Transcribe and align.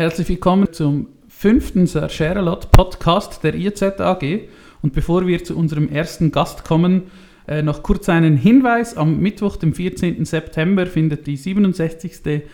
Herzlich 0.00 0.30
willkommen 0.30 0.72
zum 0.72 1.08
fünften 1.28 1.86
Sir 1.86 2.08
Sherelot 2.08 2.70
Podcast 2.70 3.44
der 3.44 3.54
IZ 3.54 3.82
AG. 3.82 4.48
Und 4.80 4.94
bevor 4.94 5.26
wir 5.26 5.44
zu 5.44 5.54
unserem 5.54 5.90
ersten 5.90 6.32
Gast 6.32 6.64
kommen, 6.64 7.10
äh, 7.46 7.60
noch 7.60 7.82
kurz 7.82 8.08
einen 8.08 8.38
Hinweis. 8.38 8.96
Am 8.96 9.20
Mittwoch, 9.20 9.56
dem 9.56 9.74
14. 9.74 10.24
September, 10.24 10.86
findet 10.86 11.26
die 11.26 11.36
67. 11.36 12.44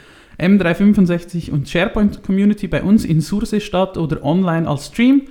M365 0.41 1.53
und 1.53 1.69
SharePoint 1.69 2.25
Community 2.25 2.67
bei 2.67 2.83
uns 2.83 3.05
in 3.05 3.21
Surse 3.21 3.61
statt 3.61 3.97
oder 3.97 4.25
online 4.25 4.69
als 4.69 4.89
Stream. 4.89 5.29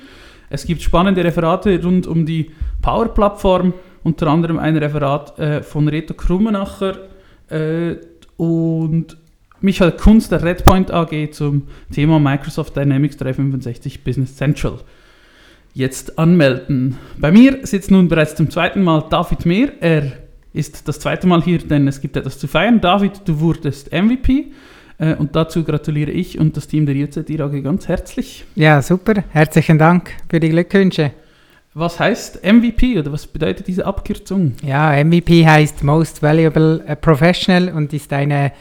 Es 0.49 0.65
gibt 0.65 0.83
spannende 0.83 1.21
Referate 1.21 1.83
rund 1.83 2.07
um 2.07 2.25
die 2.25 2.51
Power-Plattform, 2.81 3.73
unter 4.05 4.27
anderem 4.27 4.57
ein 4.57 4.77
Referat 4.77 5.37
äh, 5.37 5.63
von 5.63 5.89
Reto 5.89 6.13
Krummenacher 6.13 6.97
äh, 7.49 7.97
und 8.37 9.17
Michael 9.61 9.93
Kunz 9.93 10.29
der 10.29 10.43
Redpoint 10.43 10.91
AG 10.91 11.31
zum 11.31 11.63
Thema 11.91 12.19
Microsoft 12.19 12.75
Dynamics 12.75 13.17
365 13.17 14.03
Business 14.03 14.35
Central. 14.35 14.79
Jetzt 15.73 16.17
anmelden. 16.17 16.97
Bei 17.17 17.31
mir 17.31 17.59
sitzt 17.63 17.91
nun 17.91 18.07
bereits 18.07 18.35
zum 18.35 18.49
zweiten 18.49 18.81
Mal 18.81 19.05
David 19.09 19.45
Mehr. 19.45 19.71
Er 19.81 20.11
ist 20.53 20.87
das 20.87 20.99
zweite 20.99 21.27
Mal 21.27 21.41
hier, 21.41 21.59
denn 21.59 21.87
es 21.87 21.99
gibt 21.99 22.15
etwas 22.15 22.39
zu 22.39 22.47
feiern. 22.47 22.79
David, 22.79 23.21
du 23.25 23.39
wurdest 23.39 23.91
MVP. 23.91 24.51
Äh, 24.97 25.15
und 25.15 25.35
dazu 25.35 25.63
gratuliere 25.63 26.11
ich 26.11 26.39
und 26.39 26.55
das 26.55 26.67
Team 26.67 26.85
der 26.85 26.95
IZ 26.95 27.17
AG 27.17 27.61
ganz 27.61 27.87
herzlich. 27.87 28.45
Ja, 28.55 28.81
super. 28.81 29.23
Herzlichen 29.31 29.77
Dank 29.77 30.11
für 30.29 30.39
die 30.39 30.49
Glückwünsche. 30.49 31.11
Was 31.73 31.99
heißt 31.99 32.41
MVP 32.45 32.97
oder 32.97 33.11
was 33.11 33.27
bedeutet 33.27 33.67
diese 33.67 33.85
Abkürzung? 33.85 34.53
Ja, 34.63 35.03
MVP 35.03 35.45
heißt 35.45 35.83
Most 35.83 36.23
Valuable 36.23 36.79
Professional 37.01 37.67
und 37.67 37.91
ist 37.91 38.13
eine, 38.13 38.53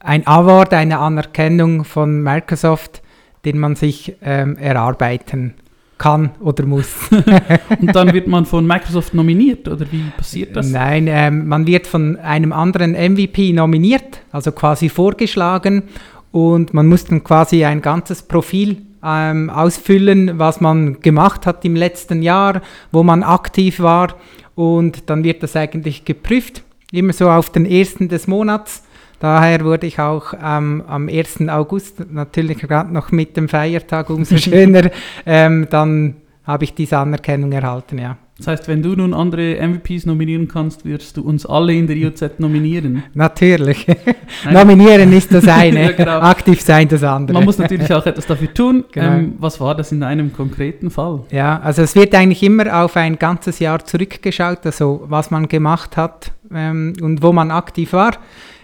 ein 0.00 0.26
Award, 0.26 0.74
eine 0.74 0.98
Anerkennung 0.98 1.84
von 1.84 2.22
Microsoft, 2.22 3.02
den 3.44 3.58
man 3.58 3.76
sich 3.76 4.16
ähm, 4.22 4.56
erarbeiten 4.56 5.54
kann 5.98 6.30
oder 6.40 6.64
muss. 6.64 7.10
und 7.80 7.94
dann 7.94 8.12
wird 8.12 8.28
man 8.28 8.46
von 8.46 8.66
Microsoft 8.66 9.14
nominiert 9.14 9.68
oder 9.68 9.84
wie 9.90 10.04
passiert 10.16 10.56
das? 10.56 10.70
Nein, 10.70 11.06
ähm, 11.08 11.48
man 11.48 11.66
wird 11.66 11.86
von 11.86 12.16
einem 12.16 12.52
anderen 12.52 12.92
MVP 12.92 13.52
nominiert, 13.52 14.20
also 14.30 14.52
quasi 14.52 14.88
vorgeschlagen 14.88 15.84
und 16.30 16.72
man 16.72 16.86
muss 16.86 17.04
dann 17.04 17.24
quasi 17.24 17.64
ein 17.64 17.82
ganzes 17.82 18.22
Profil 18.22 18.82
ähm, 19.04 19.50
ausfüllen, 19.50 20.38
was 20.38 20.60
man 20.60 21.00
gemacht 21.00 21.46
hat 21.46 21.64
im 21.64 21.74
letzten 21.74 22.22
Jahr, 22.22 22.62
wo 22.92 23.02
man 23.02 23.22
aktiv 23.22 23.80
war 23.80 24.14
und 24.54 25.10
dann 25.10 25.24
wird 25.24 25.42
das 25.42 25.56
eigentlich 25.56 26.04
geprüft, 26.04 26.62
immer 26.92 27.12
so 27.12 27.28
auf 27.28 27.50
den 27.50 27.66
ersten 27.66 28.08
des 28.08 28.26
Monats. 28.26 28.84
Daher 29.20 29.64
wurde 29.64 29.86
ich 29.86 29.98
auch 29.98 30.32
ähm, 30.34 30.82
am 30.86 31.08
1. 31.08 31.48
August, 31.48 32.10
natürlich 32.10 32.58
gerade 32.58 32.92
noch 32.92 33.10
mit 33.10 33.36
dem 33.36 33.48
Feiertag 33.48 34.10
umso 34.10 34.36
schöner, 34.38 34.90
ähm, 35.26 35.66
dann 35.70 36.16
habe 36.44 36.64
ich 36.64 36.74
diese 36.74 36.98
Anerkennung 36.98 37.52
erhalten, 37.52 37.98
ja. 37.98 38.16
Das 38.38 38.46
heißt, 38.46 38.68
wenn 38.68 38.82
du 38.82 38.90
nun 38.90 39.14
andere 39.14 39.56
MVPs 39.60 40.06
nominieren 40.06 40.46
kannst, 40.46 40.84
wirst 40.84 41.16
du 41.16 41.22
uns 41.22 41.44
alle 41.44 41.74
in 41.74 41.88
der 41.88 41.96
IOZ 41.96 42.38
nominieren. 42.38 43.02
Natürlich. 43.14 43.84
nominieren 44.50 45.12
ist 45.12 45.34
das 45.34 45.48
eine, 45.48 45.82
ja, 45.82 45.90
genau. 45.90 46.20
aktiv 46.20 46.60
sein 46.60 46.86
das 46.86 47.02
andere. 47.02 47.34
Man 47.34 47.44
muss 47.44 47.58
natürlich 47.58 47.92
auch 47.92 48.06
etwas 48.06 48.26
dafür 48.26 48.54
tun. 48.54 48.84
Genau. 48.92 49.06
Ähm, 49.06 49.34
was 49.38 49.60
war 49.60 49.74
das 49.74 49.90
in 49.90 50.04
einem 50.04 50.32
konkreten 50.32 50.88
Fall? 50.90 51.24
Ja, 51.32 51.58
also 51.58 51.82
es 51.82 51.96
wird 51.96 52.14
eigentlich 52.14 52.44
immer 52.44 52.84
auf 52.84 52.96
ein 52.96 53.18
ganzes 53.18 53.58
Jahr 53.58 53.84
zurückgeschaut, 53.84 54.64
also 54.64 55.04
was 55.08 55.32
man 55.32 55.48
gemacht 55.48 55.96
hat 55.96 56.30
ähm, 56.54 56.92
und 57.02 57.24
wo 57.24 57.32
man 57.32 57.50
aktiv 57.50 57.92
war. 57.92 58.12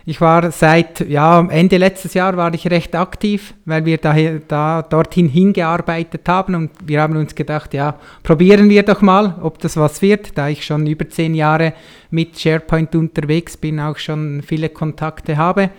Ich 0.07 0.21
war 0.21 0.51
seit 0.51 1.01
ja, 1.09 1.41
Ende 1.49 1.79
letztes 1.79 2.13
Jahr 2.13 2.37
war 2.37 2.53
ich 2.53 2.71
recht 2.71 2.95
aktiv, 2.95 3.55
weil 3.65 3.87
wir 3.87 3.97
da, 3.97 4.15
da 4.47 4.83
dorthin 4.83 5.29
hingearbeitet 5.29 6.29
haben 6.29 6.55
und 6.55 6.71
wir 6.85 7.01
haben 7.01 7.17
uns 7.17 7.35
gedacht, 7.35 7.73
ja, 7.73 7.99
probieren 8.23 8.69
wir 8.69 8.83
doch 8.83 9.01
mal, 9.01 9.37
ob 9.41 9.59
das 9.61 9.79
was 9.79 10.03
wird, 10.03 10.37
da 10.37 10.49
ich 10.49 10.67
schon 10.67 10.87
über 10.87 11.09
zehn 11.09 11.35
Jahre 11.35 11.73
mit 12.11 12.39
SharePoint 12.39 12.95
unterwegs 12.95 13.57
bin, 13.57 13.81
auch 13.81 13.97
schon 13.97 14.43
viele 14.47 14.69
Kontakte 14.69 15.39
habe. 15.39 15.71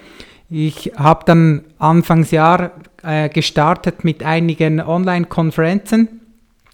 Ich 0.49 0.91
habe 0.95 1.23
dann 1.25 1.61
Anfangsjahr 1.77 2.71
äh, 3.03 3.29
gestartet 3.29 4.03
mit 4.03 4.23
einigen 4.23 4.81
Online-Konferenzen 4.81 6.21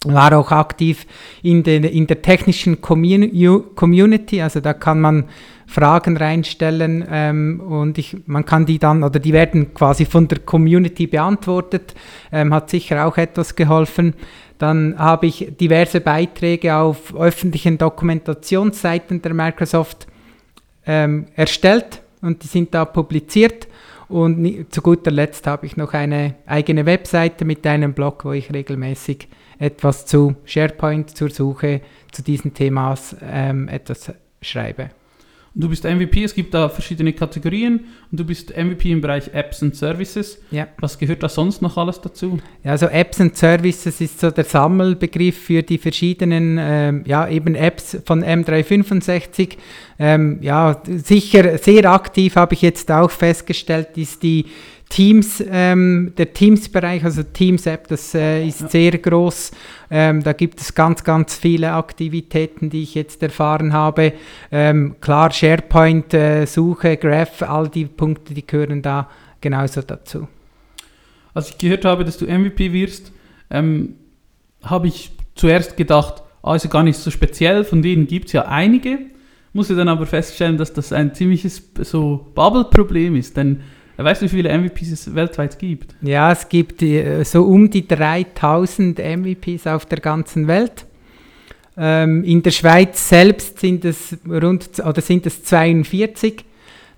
war 0.04 0.36
auch 0.36 0.52
aktiv 0.52 1.06
in, 1.44 1.62
den, 1.64 1.84
in 1.84 2.08
der 2.08 2.22
technischen 2.24 2.82
Community, 2.82 4.42
also 4.42 4.60
da 4.60 4.74
kann 4.74 5.00
man 5.00 5.26
Fragen 5.72 6.18
reinstellen 6.18 7.06
ähm, 7.10 7.62
und 7.62 7.98
ich, 7.98 8.18
man 8.26 8.44
kann 8.46 8.66
die 8.66 8.78
dann, 8.78 9.04
oder 9.04 9.20
die 9.20 9.32
werden 9.32 9.74
quasi 9.74 10.04
von 10.04 10.28
der 10.28 10.40
Community 10.40 11.08
beantwortet, 11.08 11.96
ähm, 12.34 12.54
hat 12.54 12.70
sicher 12.70 13.06
auch 13.06 13.18
etwas 13.18 13.56
geholfen. 13.56 14.14
Dann 14.58 15.00
habe 15.00 15.28
ich 15.28 15.56
diverse 15.60 16.02
Beiträge 16.02 16.76
auf 16.76 17.16
öffentlichen 17.16 17.78
Dokumentationsseiten 17.78 19.22
der 19.22 19.34
Microsoft 19.34 20.08
ähm, 20.86 21.28
erstellt 21.36 22.02
und 22.22 22.44
die 22.44 22.48
sind 22.48 22.74
da 22.74 22.84
publiziert. 22.84 23.70
Und 24.10 24.66
zu 24.72 24.82
guter 24.82 25.10
Letzt 25.10 25.48
habe 25.48 25.66
ich 25.66 25.78
noch 25.78 25.94
eine 25.94 26.36
eigene 26.46 26.86
Webseite 26.86 27.46
mit 27.46 27.66
einem 27.66 27.94
Blog, 27.94 28.26
wo 28.26 28.34
ich 28.34 28.54
regelmäßig 28.54 29.30
etwas 29.58 30.06
zu 30.06 30.36
SharePoint, 30.44 31.16
zur 31.16 31.30
Suche 31.30 31.80
zu 32.12 32.24
diesen 32.24 32.54
Themas 32.54 33.16
ähm, 33.22 33.70
etwas 33.70 34.12
schreibe. 34.42 34.90
Und 35.54 35.66
du 35.66 35.70
bist 35.70 35.84
MVP, 35.84 36.24
es 36.24 36.34
gibt 36.34 36.54
da 36.54 36.70
verschiedene 36.70 37.12
Kategorien 37.12 37.82
und 38.10 38.20
du 38.20 38.24
bist 38.24 38.56
MVP 38.56 38.90
im 38.90 39.02
Bereich 39.02 39.34
Apps 39.34 39.62
und 39.62 39.76
Services. 39.76 40.42
Ja. 40.50 40.68
Was 40.80 40.98
gehört 40.98 41.24
da 41.24 41.28
sonst 41.28 41.62
noch 41.62 41.78
alles 41.78 42.00
dazu? 42.00 42.40
Ja, 42.64 42.72
also 42.72 42.86
Apps 42.86 43.20
und 43.20 43.36
Services 43.36 44.00
ist 44.00 44.22
so 44.22 44.32
der 44.32 44.46
Sammelbegriff 44.46 45.38
für 45.38 45.62
die 45.62 45.78
verschiedenen, 45.78 46.58
ähm, 46.58 47.04
ja, 47.06 47.28
eben 47.28 47.56
Apps 47.56 47.98
von 48.06 48.24
M365. 48.24 49.58
Ähm, 50.00 50.40
ja, 50.42 50.82
sicher 50.86 51.58
sehr 51.58 51.92
aktiv 51.92 52.38
habe 52.38 52.54
ich 52.54 52.62
jetzt 52.62 52.90
auch 52.90 53.12
festgestellt, 53.12 53.98
ist 53.98 54.24
die 54.24 54.46
Teams, 54.92 55.42
ähm, 55.50 56.12
der 56.18 56.34
Teams-Bereich, 56.34 57.06
also 57.06 57.24
Teams-App, 57.24 57.88
das 57.88 58.14
äh, 58.14 58.46
ist 58.46 58.60
ja. 58.60 58.68
sehr 58.68 58.98
groß. 58.98 59.52
Ähm, 59.90 60.22
da 60.22 60.34
gibt 60.34 60.60
es 60.60 60.76
ganz, 60.76 61.06
ganz 61.06 61.38
viele 61.38 61.72
Aktivitäten, 61.72 62.70
die 62.70 62.84
ich 62.84 62.94
jetzt 62.94 63.24
erfahren 63.24 63.72
habe. 63.72 64.12
Ähm, 64.52 64.98
klar, 65.00 65.32
SharePoint, 65.32 66.14
äh, 66.14 66.46
Suche, 66.46 66.98
Graph, 66.98 67.42
all 67.42 67.70
die 67.70 67.86
Punkte, 67.86 68.34
die 68.34 68.46
gehören 68.46 68.82
da 68.82 69.10
genauso 69.40 69.82
dazu. 69.82 70.28
Als 71.34 71.50
ich 71.50 71.58
gehört 71.58 71.86
habe, 71.86 72.04
dass 72.04 72.18
du 72.18 72.26
MVP 72.26 72.74
wirst, 72.74 73.14
ähm, 73.50 73.96
habe 74.62 74.88
ich 74.88 75.12
zuerst 75.36 75.78
gedacht, 75.78 76.22
also 76.44 76.68
gar 76.68 76.84
nicht 76.84 76.98
so 76.98 77.12
speziell, 77.12 77.64
von 77.64 77.82
denen 77.82 78.08
gibt 78.08 78.28
es 78.28 78.34
ja 78.34 78.46
einige. 78.46 79.00
Musste 79.54 79.74
dann 79.74 79.88
aber 79.88 80.06
feststellen, 80.06 80.58
dass 80.58 80.74
das 80.74 80.92
ein 80.92 81.16
ziemliches 81.16 81.72
so 81.80 82.30
Bubble-Problem 82.36 83.16
ist, 83.16 83.38
denn 83.38 83.62
Weißt 84.04 84.22
du, 84.22 84.26
wie 84.26 84.30
viele 84.30 84.58
MVPs 84.58 84.92
es 84.92 85.16
weltweit 85.16 85.58
gibt? 85.60 85.96
Ja, 86.02 86.32
es 86.32 86.48
gibt 86.48 86.82
äh, 86.82 87.24
so 87.24 87.44
um 87.44 87.70
die 87.70 87.88
3000 87.88 89.00
MVPs 89.00 89.68
auf 89.68 89.86
der 89.86 90.00
ganzen 90.00 90.48
Welt. 90.48 90.86
Ähm, 91.78 92.24
in 92.24 92.44
der 92.44 92.52
Schweiz 92.52 93.08
selbst 93.08 93.60
sind 93.60 93.86
es 93.86 94.18
rund 94.28 94.70
oder 94.86 95.02
sind 95.02 95.26
es 95.26 95.44
42. 95.44 96.46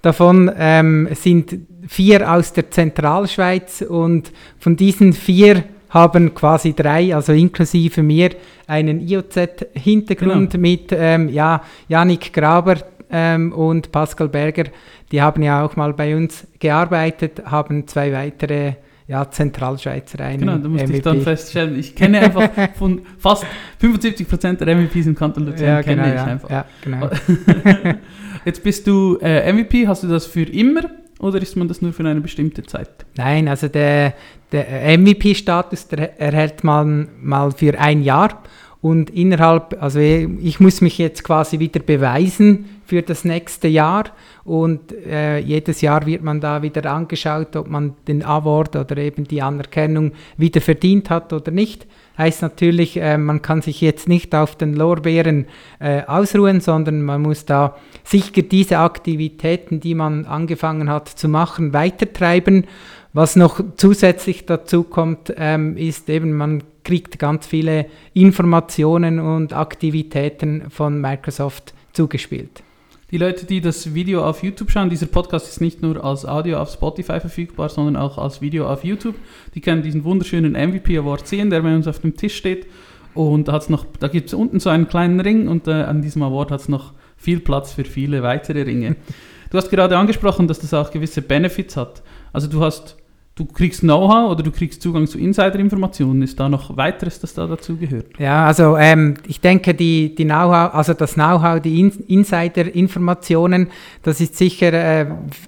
Davon 0.01 0.51
ähm, 0.57 1.07
sind 1.13 1.57
vier 1.87 2.31
aus 2.31 2.53
der 2.53 2.69
Zentralschweiz 2.69 3.81
und 3.87 4.31
von 4.59 4.75
diesen 4.75 5.13
vier 5.13 5.63
haben 5.93 6.33
quasi 6.33 6.73
drei, 6.73 7.15
also 7.15 7.33
inklusive 7.33 8.01
mir, 8.01 8.31
einen 8.65 8.99
IOZ-Hintergrund 8.99 10.51
genau. 10.51 10.61
mit 10.61 10.91
ähm, 10.91 11.29
ja, 11.29 11.61
Janik 11.87 12.33
Graber 12.33 12.77
ähm, 13.13 13.53
und 13.53 13.91
Pascal 13.91 14.27
Berger, 14.27 14.65
die 15.11 15.21
haben 15.21 15.43
ja 15.43 15.63
auch 15.63 15.75
mal 15.75 15.93
bei 15.93 16.15
uns 16.15 16.47
gearbeitet, 16.59 17.43
haben 17.45 17.87
zwei 17.87 18.11
weitere 18.11 18.73
ja, 19.07 19.29
Zentralschweizer 19.29 20.19
ein. 20.21 20.39
Genau, 20.39 20.57
da 20.57 20.67
musste 20.67 20.87
MVP. 20.87 20.97
ich 20.97 21.03
dann 21.03 21.21
feststellen, 21.21 21.77
ich 21.77 21.95
kenne 21.95 22.19
einfach 22.21 22.49
von 22.75 23.01
fast 23.19 23.45
75% 23.81 24.63
der 24.63 24.75
MVPs 24.75 25.05
im 25.05 25.15
Kanton 25.15 25.45
Luzern, 25.45 25.67
ja, 25.67 25.83
kenne 25.83 26.01
genau, 26.01 26.07
ich 26.07 26.15
ja, 26.15 26.25
einfach. 26.25 26.49
Ja, 26.49 26.65
genau. 26.81 27.09
Jetzt 28.45 28.63
bist 28.63 28.87
du 28.87 29.17
äh, 29.21 29.51
MVP, 29.53 29.87
hast 29.87 30.03
du 30.03 30.07
das 30.07 30.25
für 30.25 30.43
immer 30.43 30.81
oder 31.19 31.41
ist 31.41 31.55
man 31.55 31.67
das 31.67 31.81
nur 31.81 31.93
für 31.93 32.03
eine 32.03 32.19
bestimmte 32.21 32.63
Zeit? 32.63 32.89
Nein, 33.15 33.47
also 33.47 33.67
der, 33.67 34.13
der 34.51 34.97
MVP-Status 34.97 35.87
erhält 36.17 36.63
man 36.63 37.09
mal 37.21 37.51
für 37.51 37.79
ein 37.79 38.01
Jahr 38.01 38.41
und 38.83 39.11
innerhalb, 39.11 39.81
also 39.81 39.99
ich 39.99 40.59
muss 40.59 40.81
mich 40.81 40.97
jetzt 40.97 41.23
quasi 41.23 41.57
wieder 41.57 41.79
beweisen 41.79 42.81
für 42.85 43.01
das 43.01 43.23
nächste 43.23 43.69
Jahr 43.69 44.07
und 44.43 44.91
äh, 44.91 45.39
jedes 45.39 45.79
Jahr 45.79 46.05
wird 46.05 46.21
man 46.21 46.41
da 46.41 46.61
wieder 46.63 46.91
angeschaut, 46.91 47.55
ob 47.55 47.69
man 47.69 47.93
den 48.09 48.23
Award 48.23 48.75
oder 48.75 48.97
eben 48.97 49.23
die 49.23 49.41
Anerkennung 49.41 50.11
wieder 50.35 50.59
verdient 50.59 51.09
hat 51.09 51.31
oder 51.31 51.49
nicht. 51.49 51.87
Heißt 52.17 52.41
natürlich, 52.41 52.97
äh, 52.97 53.17
man 53.17 53.41
kann 53.41 53.61
sich 53.61 53.79
jetzt 53.79 54.09
nicht 54.09 54.35
auf 54.35 54.57
den 54.57 54.73
Lorbeeren 54.73 55.45
äh, 55.79 56.01
ausruhen, 56.05 56.59
sondern 56.59 57.03
man 57.03 57.21
muss 57.21 57.45
da 57.45 57.77
sicher 58.03 58.41
diese 58.41 58.79
Aktivitäten, 58.79 59.79
die 59.79 59.95
man 59.95 60.25
angefangen 60.25 60.89
hat 60.89 61.07
zu 61.07 61.29
machen, 61.29 61.71
weitertreiben 61.71 62.67
Was 63.15 63.35
noch 63.35 63.63
zusätzlich 63.77 64.47
dazu 64.47 64.83
kommt, 64.83 65.31
ähm, 65.37 65.77
ist 65.77 66.09
eben, 66.09 66.33
man 66.33 66.63
kriegt 66.83 67.19
ganz 67.19 67.45
viele 67.45 67.85
Informationen 68.15 69.19
und 69.19 69.53
Aktivitäten 69.53 70.71
von 70.71 70.99
Microsoft 70.99 71.75
zugespielt. 71.93 72.63
Die 73.11 73.19
Leute, 73.19 73.45
die 73.45 73.61
das 73.61 73.93
Video 73.93 74.25
auf 74.25 74.41
YouTube 74.41 74.71
schauen, 74.71 74.89
dieser 74.89 75.05
Podcast 75.05 75.47
ist 75.47 75.61
nicht 75.61 75.83
nur 75.83 76.03
als 76.03 76.25
Audio 76.25 76.57
auf 76.57 76.71
Spotify 76.71 77.19
verfügbar, 77.19 77.69
sondern 77.69 77.97
auch 77.97 78.17
als 78.17 78.41
Video 78.41 78.67
auf 78.67 78.83
YouTube. 78.83 79.13
Die 79.53 79.61
können 79.61 79.83
diesen 79.83 80.03
wunderschönen 80.03 80.53
MVP 80.53 80.97
Award 80.97 81.27
sehen, 81.27 81.51
der 81.51 81.61
bei 81.61 81.75
uns 81.75 81.87
auf 81.87 81.99
dem 81.99 82.17
Tisch 82.17 82.35
steht. 82.35 82.65
Und 83.13 83.47
da, 83.47 83.61
da 83.99 84.07
gibt 84.07 84.29
es 84.29 84.33
unten 84.33 84.59
so 84.59 84.71
einen 84.71 84.87
kleinen 84.87 85.19
Ring 85.19 85.47
und 85.47 85.67
äh, 85.67 85.83
an 85.83 86.01
diesem 86.01 86.23
Award 86.23 86.49
hat 86.49 86.61
es 86.61 86.67
noch 86.67 86.93
viel 87.15 87.39
Platz 87.39 87.73
für 87.73 87.85
viele 87.85 88.23
weitere 88.23 88.63
Ringe. 88.63 88.95
Du 89.51 89.59
hast 89.59 89.69
gerade 89.69 89.95
angesprochen, 89.95 90.47
dass 90.47 90.57
das 90.57 90.73
auch 90.73 90.89
gewisse 90.89 91.21
Benefits 91.21 91.77
hat. 91.77 92.01
Also 92.31 92.47
du 92.47 92.61
hast 92.61 92.97
du 93.35 93.45
kriegst 93.45 93.81
Know-how 93.81 94.31
oder 94.31 94.43
du 94.43 94.51
kriegst 94.51 94.81
Zugang 94.81 95.07
zu 95.07 95.17
Insider-Informationen. 95.17 96.21
Ist 96.21 96.39
da 96.39 96.49
noch 96.49 96.77
weiteres, 96.77 97.19
das 97.19 97.33
da 97.33 97.47
dazu 97.47 97.77
gehört? 97.77 98.07
Ja, 98.19 98.45
also 98.45 98.77
ähm, 98.77 99.15
ich 99.27 99.41
denke, 99.41 99.73
die, 99.73 100.13
die 100.13 100.25
Know-how, 100.25 100.73
also 100.73 100.93
das 100.93 101.15
Know-how, 101.15 101.59
die 101.59 101.79
In 101.79 101.91
Insider-Informationen, 102.07 103.69
das 104.03 104.21
ist 104.21 104.37
sicher 104.37 104.73
äh, 104.73 105.07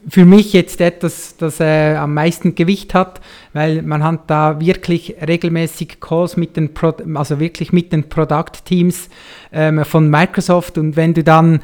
für 0.09 0.25
mich 0.25 0.53
jetzt 0.53 0.81
etwas, 0.81 1.37
das 1.37 1.59
äh, 1.59 1.95
am 1.95 2.15
meisten 2.15 2.55
Gewicht 2.55 2.95
hat, 2.95 3.21
weil 3.53 3.83
man 3.83 4.03
hat 4.03 4.29
da 4.31 4.59
wirklich 4.59 5.15
regelmäßig 5.25 5.99
Calls 5.99 6.38
mit 6.38 6.57
den, 6.57 6.73
Pro 6.73 6.93
also 7.13 7.39
wirklich 7.39 7.71
mit 7.71 7.93
den 7.93 8.09
Product-Teams 8.09 9.09
ähm, 9.51 9.85
von 9.85 10.09
Microsoft 10.09 10.79
und 10.79 10.95
wenn 10.95 11.13
du 11.13 11.23
dann 11.23 11.59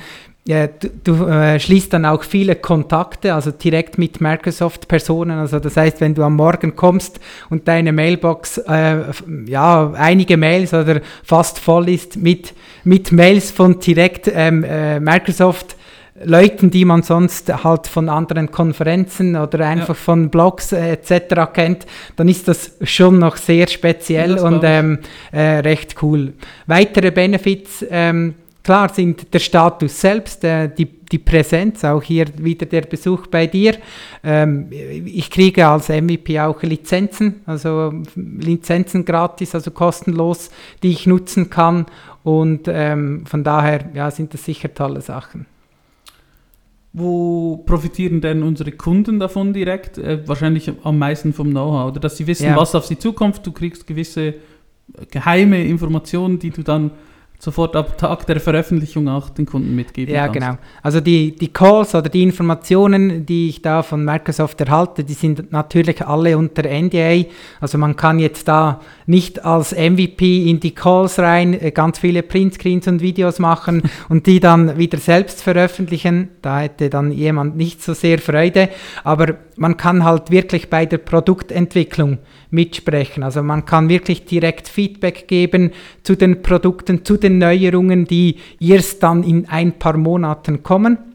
ja, 0.48 0.66
du, 0.68 0.90
du 1.04 1.26
äh, 1.28 1.60
schließt 1.60 1.94
dann 1.94 2.06
auch 2.06 2.24
viele 2.24 2.56
Kontakte, 2.56 3.36
also 3.36 3.52
direkt 3.52 4.00
mit 4.00 4.22
Microsoft-Personen. 4.22 5.38
Also 5.38 5.60
das 5.60 5.78
heißt, 5.78 6.02
wenn 6.02 6.16
du 6.16 6.24
am 6.24 6.36
Morgen 6.36 6.76
kommst 6.76 7.20
und 7.52 7.68
deine 7.68 7.92
Mailbox, 7.92 8.58
äh, 8.58 9.04
ja, 9.46 9.92
einige 9.94 10.38
Mails 10.38 10.74
oder 10.74 11.02
fast 11.24 11.60
voll 11.60 11.90
ist 11.90 12.18
mit, 12.18 12.54
mit 12.84 13.12
Mails 13.12 13.52
von 13.52 13.80
direkt 13.80 14.32
ähm, 14.34 14.64
äh, 14.64 15.00
Microsoft, 15.00 15.76
Leuten, 16.24 16.70
die 16.70 16.86
man 16.86 17.04
sonst 17.04 17.64
halt 17.64 17.88
von 17.88 18.10
anderen 18.10 18.52
Konferenzen 18.52 19.36
oder 19.36 19.66
einfach 19.66 19.90
ja. 19.90 19.94
von 19.94 20.30
Blogs 20.30 20.72
äh, 20.72 20.94
etc. 20.94 21.52
kennt, 21.54 21.86
dann 22.16 22.28
ist 22.28 22.48
das 22.48 22.78
schon 22.84 23.20
noch 23.20 23.38
sehr 23.38 23.68
speziell 23.68 24.38
und 24.38 24.62
ähm, 24.64 25.00
äh, 25.32 25.60
recht 25.60 25.96
cool. 26.02 26.34
Weitere 26.68 27.12
Benefits 27.12 27.86
ähm, 27.90 28.36
Klar 28.64 28.94
sind 28.94 29.34
der 29.34 29.40
Status 29.40 30.00
selbst, 30.00 30.44
äh, 30.44 30.70
die, 30.70 30.86
die 30.86 31.18
Präsenz, 31.18 31.84
auch 31.84 32.04
hier 32.04 32.28
wieder 32.38 32.68
der 32.68 32.82
Besuch 32.82 33.28
bei 33.28 33.48
dir. 33.48 33.76
Ähm, 34.24 34.68
ich 34.72 35.32
kriege 35.32 35.68
als 35.68 35.90
MVP 35.90 36.40
auch 36.40 36.62
Lizenzen, 36.62 37.42
also 37.46 37.92
Lizenzen 38.16 39.04
gratis, 39.04 39.56
also 39.56 39.72
kostenlos, 39.72 40.52
die 40.84 40.92
ich 40.92 41.08
nutzen 41.08 41.50
kann. 41.50 41.88
Und 42.24 42.68
ähm, 42.68 43.26
von 43.26 43.44
daher 43.44 43.90
ja, 43.96 44.12
sind 44.12 44.34
das 44.34 44.46
sicher 44.46 44.72
tolle 44.74 45.02
Sachen. 45.02 45.48
Wo 46.94 47.58
profitieren 47.66 48.22
denn 48.22 48.44
unsere 48.44 48.74
Kunden 48.74 49.20
davon 49.20 49.54
direkt? 49.54 49.98
Äh, 49.98 50.28
wahrscheinlich 50.28 50.72
am 50.84 51.00
meisten 51.00 51.34
vom 51.34 51.50
Know-how, 51.50 51.92
oder 51.92 52.00
dass 52.00 52.18
sie 52.18 52.28
wissen, 52.28 52.48
ja. 52.48 52.56
was 52.56 52.76
auf 52.76 52.86
sie 52.86 53.00
zukommt. 53.00 53.46
Du 53.46 53.54
kriegst 53.54 53.88
gewisse 53.88 54.36
geheime 55.10 55.64
Informationen, 55.64 56.38
die 56.38 56.52
du 56.52 56.64
dann 56.64 56.92
sofort 57.42 57.76
ab 57.76 57.98
Tag 57.98 58.28
der 58.28 58.40
Veröffentlichung 58.40 59.08
auch 59.10 59.30
den 59.30 59.48
Kunden 59.48 59.76
mitgeben 59.76 60.14
Ja, 60.14 60.26
kannst. 60.28 60.40
genau. 60.40 60.58
Also 60.84 61.02
die, 61.02 61.36
die 61.36 61.48
Calls 61.52 61.96
oder 61.96 62.08
die 62.08 62.22
Informationen, 62.22 63.26
die 63.26 63.50
ich 63.50 63.64
da 63.64 63.82
von 63.82 64.06
Microsoft 64.06 64.62
erhalte, 64.62 65.04
die 65.04 65.14
sind 65.14 65.52
natürlich 65.52 66.06
alle 66.06 66.38
unter 66.38 66.62
NDA. 66.70 67.26
Also 67.60 67.80
man 67.80 67.96
kann 67.96 68.20
jetzt 68.20 68.48
da 68.48 68.80
nicht 69.08 69.44
als 69.44 69.72
MVP 69.76 70.48
in 70.52 70.60
die 70.60 70.76
Calls 70.76 71.18
rein, 71.18 71.60
äh, 71.60 71.72
ganz 71.72 71.98
viele 71.98 72.22
Printscreens 72.22 72.88
und 72.88 73.02
Videos 73.02 73.40
machen 73.40 73.82
und 74.10 74.28
die 74.28 74.40
dann 74.40 74.78
wieder 74.78 75.00
selbst 75.00 75.42
veröffentlichen. 75.42 76.30
Da 76.44 76.60
hätte 76.60 76.92
dann 76.92 77.12
jemand 77.12 77.58
nicht 77.58 77.82
so 77.82 77.96
sehr 77.96 78.20
Freude. 78.20 78.70
Aber 79.04 79.34
man 79.56 79.78
kann 79.78 80.04
halt 80.04 80.30
wirklich 80.30 80.70
bei 80.70 80.86
der 80.86 81.00
Produktentwicklung 81.00 82.20
mitsprechen. 82.52 83.24
Also 83.24 83.42
man 83.42 83.66
kann 83.66 83.90
wirklich 83.90 84.26
direkt 84.26 84.68
Feedback 84.68 85.28
geben 85.28 85.72
zu 86.04 86.16
den 86.16 86.42
Produkten, 86.42 87.04
zu 87.04 87.18
den 87.18 87.38
Neuerungen, 87.38 88.06
die 88.06 88.38
erst 88.60 89.02
dann 89.04 89.24
in 89.24 89.48
ein 89.50 89.80
paar 89.80 89.98
Monaten 89.98 90.62
kommen 90.64 91.11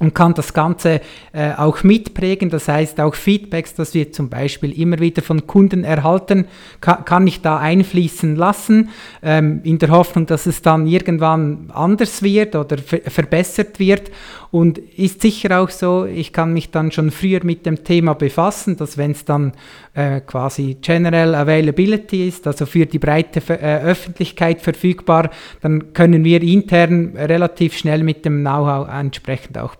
und 0.00 0.14
kann 0.14 0.34
das 0.34 0.52
Ganze 0.54 1.00
äh, 1.32 1.52
auch 1.56 1.84
mitprägen. 1.84 2.50
Das 2.50 2.66
heißt, 2.66 2.98
auch 3.00 3.14
Feedbacks, 3.14 3.74
das 3.74 3.94
wir 3.94 4.10
zum 4.10 4.28
Beispiel 4.28 4.72
immer 4.78 4.98
wieder 4.98 5.22
von 5.22 5.46
Kunden 5.46 5.84
erhalten, 5.84 6.46
kann, 6.80 7.04
kann 7.04 7.26
ich 7.26 7.42
da 7.42 7.58
einfließen 7.58 8.34
lassen, 8.34 8.88
ähm, 9.22 9.60
in 9.62 9.78
der 9.78 9.90
Hoffnung, 9.90 10.26
dass 10.26 10.46
es 10.46 10.62
dann 10.62 10.86
irgendwann 10.86 11.70
anders 11.72 12.22
wird 12.22 12.56
oder 12.56 12.78
verbessert 12.78 13.78
wird. 13.78 14.10
Und 14.50 14.78
ist 14.78 15.22
sicher 15.22 15.60
auch 15.60 15.70
so, 15.70 16.06
ich 16.06 16.32
kann 16.32 16.52
mich 16.52 16.72
dann 16.72 16.90
schon 16.90 17.12
früher 17.12 17.44
mit 17.44 17.66
dem 17.66 17.84
Thema 17.84 18.14
befassen, 18.14 18.76
dass 18.76 18.98
wenn 18.98 19.12
es 19.12 19.24
dann 19.24 19.52
äh, 19.94 20.20
quasi 20.22 20.78
General 20.80 21.36
Availability 21.36 22.26
ist, 22.26 22.48
also 22.48 22.66
für 22.66 22.86
die 22.86 22.98
breite 22.98 23.40
äh, 23.48 23.80
Öffentlichkeit 23.82 24.60
verfügbar, 24.60 25.30
dann 25.60 25.92
können 25.92 26.24
wir 26.24 26.42
intern 26.42 27.16
relativ 27.16 27.76
schnell 27.76 28.02
mit 28.02 28.24
dem 28.24 28.40
Know-how 28.40 28.88
entsprechend 28.88 29.56
auch. 29.56 29.76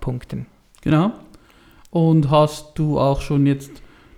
Genau. 0.82 1.12
Und 1.90 2.30
hast 2.30 2.72
du 2.78 2.98
auch 2.98 3.20
schon 3.20 3.46
jetzt 3.46 3.70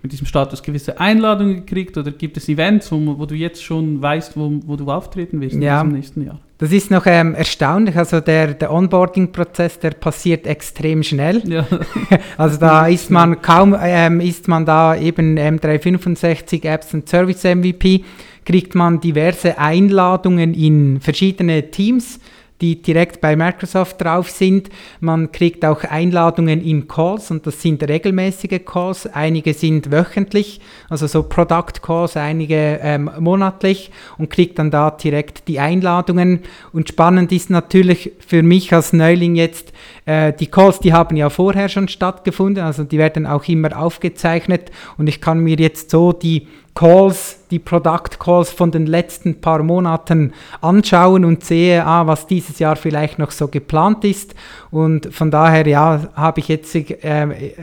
mit 0.03 0.11
diesem 0.11 0.27
Status 0.27 0.61
gewisse 0.61 0.99
Einladungen 0.99 1.65
gekriegt 1.65 1.97
oder 1.97 2.11
gibt 2.11 2.35
es 2.35 2.49
Events, 2.49 2.91
wo, 2.91 3.17
wo 3.17 3.25
du 3.25 3.35
jetzt 3.35 3.63
schon 3.63 4.01
weißt, 4.01 4.35
wo, 4.35 4.59
wo 4.65 4.75
du 4.75 4.91
auftreten 4.91 5.39
wirst 5.39 5.55
ja, 5.55 5.81
im 5.81 5.93
nächsten 5.93 6.25
Jahr? 6.25 6.39
Das 6.57 6.71
ist 6.73 6.91
noch 6.91 7.05
ähm, 7.05 7.33
erstaunlich. 7.35 7.95
Also 7.95 8.19
der, 8.19 8.53
der 8.53 8.71
Onboarding-Prozess, 8.71 9.79
der 9.79 9.91
passiert 9.91 10.45
extrem 10.45 11.03
schnell. 11.03 11.41
Ja. 11.47 11.65
also 12.37 12.59
da 12.59 12.87
ist 12.87 13.11
man 13.11 13.41
kaum, 13.41 13.75
ähm, 13.79 14.19
ist 14.19 14.49
man 14.49 14.65
da 14.65 14.95
eben 14.95 15.37
M365 15.39 16.65
Apps 16.65 16.93
und 16.93 17.07
Service 17.07 17.43
MVP, 17.43 18.03
kriegt 18.45 18.75
man 18.75 18.99
diverse 18.99 19.57
Einladungen 19.57 20.53
in 20.53 20.99
verschiedene 20.99 21.71
Teams 21.71 22.19
die 22.63 22.81
direkt 22.81 23.19
bei 23.19 23.35
Microsoft 23.35 24.01
drauf 24.01 24.29
sind. 24.29 24.69
Man 25.01 25.33
kriegt 25.33 25.65
auch 25.65 25.83
Einladungen 25.83 26.61
in 26.63 26.87
Calls 26.87 27.29
und 27.29 27.45
das 27.45 27.61
sind 27.61 27.83
regelmäßige 27.83 28.61
Calls. 28.65 29.05
Einige 29.05 29.53
sind 29.53 29.91
wöchentlich, 29.91 30.61
also 30.89 31.05
so 31.07 31.23
Product 31.23 31.81
Calls, 31.81 32.15
einige 32.15 32.79
ähm, 32.81 33.11
monatlich 33.19 33.91
und 34.17 34.29
kriegt 34.29 34.59
dann 34.59 34.71
da 34.71 34.91
direkt 34.91 35.49
die 35.49 35.59
Einladungen. 35.59 36.39
Und 36.71 36.87
spannend 36.87 37.33
ist 37.33 37.49
natürlich 37.49 38.13
für 38.25 38.43
mich 38.43 38.71
als 38.71 38.93
Neuling 38.93 39.35
jetzt, 39.35 39.73
äh, 40.05 40.31
die 40.31 40.47
Calls, 40.47 40.79
die 40.79 40.93
haben 40.93 41.17
ja 41.17 41.29
vorher 41.29 41.67
schon 41.67 41.89
stattgefunden, 41.89 42.63
also 42.63 42.85
die 42.85 42.97
werden 42.97 43.27
auch 43.27 43.45
immer 43.49 43.77
aufgezeichnet 43.77 44.71
und 44.97 45.07
ich 45.07 45.19
kann 45.19 45.39
mir 45.39 45.57
jetzt 45.57 45.89
so 45.89 46.13
die 46.13 46.47
Calls, 46.75 47.37
die 47.51 47.59
Product 47.59 48.17
Calls 48.19 48.51
von 48.51 48.71
den 48.71 48.87
letzten 48.87 49.41
paar 49.41 49.61
Monaten 49.61 50.33
anschauen 50.61 51.23
und 51.23 51.43
sehe, 51.43 51.85
ah, 51.85 52.07
was 52.07 52.25
dieses 52.25 52.57
Jahr 52.57 52.75
vielleicht 52.75 53.19
noch 53.19 53.31
so 53.31 53.47
geplant 53.47 54.03
ist. 54.03 54.33
Und 54.71 55.13
von 55.13 55.29
daher, 55.29 55.67
ja, 55.67 56.09
habe 56.15 56.39
ich 56.39 56.47
jetzt 56.47 56.73
äh, 56.75 57.53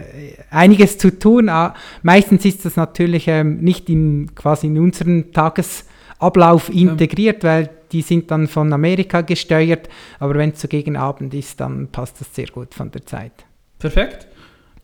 einiges 0.50 0.98
zu 0.98 1.18
tun. 1.18 1.48
Ah, 1.48 1.74
meistens 2.02 2.44
ist 2.44 2.64
das 2.64 2.76
natürlich 2.76 3.26
äh, 3.26 3.42
nicht 3.42 3.90
in, 3.90 4.32
quasi 4.36 4.68
in 4.68 4.78
unseren 4.78 5.32
Tagesablauf 5.32 6.68
integriert, 6.68 7.42
weil 7.42 7.70
die 7.90 8.02
sind 8.02 8.30
dann 8.30 8.46
von 8.46 8.72
Amerika 8.72 9.22
gesteuert. 9.22 9.88
Aber 10.20 10.36
wenn 10.36 10.50
es 10.50 10.60
so 10.60 10.68
gegen 10.68 10.96
Abend 10.96 11.34
ist, 11.34 11.60
dann 11.60 11.88
passt 11.88 12.20
das 12.20 12.32
sehr 12.32 12.46
gut 12.46 12.74
von 12.74 12.92
der 12.92 13.04
Zeit. 13.04 13.32
Perfekt. 13.80 14.28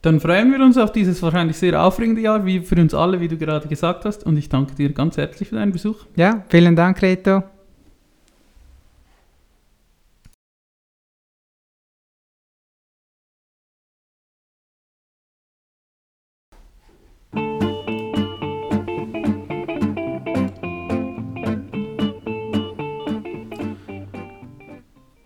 Dann 0.07 0.21
freuen 0.21 0.53
wir 0.53 0.65
uns 0.65 0.79
auf 0.79 0.93
dieses 0.93 1.21
wahrscheinlich 1.21 1.57
sehr 1.57 1.83
aufregende 1.83 2.21
Jahr, 2.21 2.47
wie 2.47 2.61
für 2.61 2.81
uns 2.81 2.95
alle, 2.95 3.19
wie 3.19 3.27
du 3.27 3.37
gerade 3.37 3.67
gesagt 3.67 4.05
hast. 4.05 4.25
Und 4.25 4.37
ich 4.37 4.49
danke 4.49 4.73
dir 4.77 4.93
ganz 4.93 5.17
herzlich 5.17 5.49
für 5.49 5.57
deinen 5.57 5.73
Besuch. 5.73 6.07
Ja, 6.15 6.45
vielen 6.49 6.77
Dank, 6.77 7.03
Reto. 7.03 7.43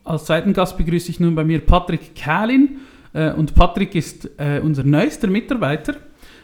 Als 0.04 0.24
zweiten 0.24 0.54
Gast 0.54 0.78
begrüße 0.78 1.10
ich 1.10 1.20
nun 1.20 1.34
bei 1.34 1.44
mir 1.44 1.60
Patrick 1.60 2.14
Kählin. 2.14 2.80
Äh, 3.12 3.32
und 3.32 3.54
Patrick 3.54 3.94
ist 3.94 4.30
äh, 4.38 4.60
unser 4.62 4.84
neuester 4.84 5.28
Mitarbeiter. 5.28 5.96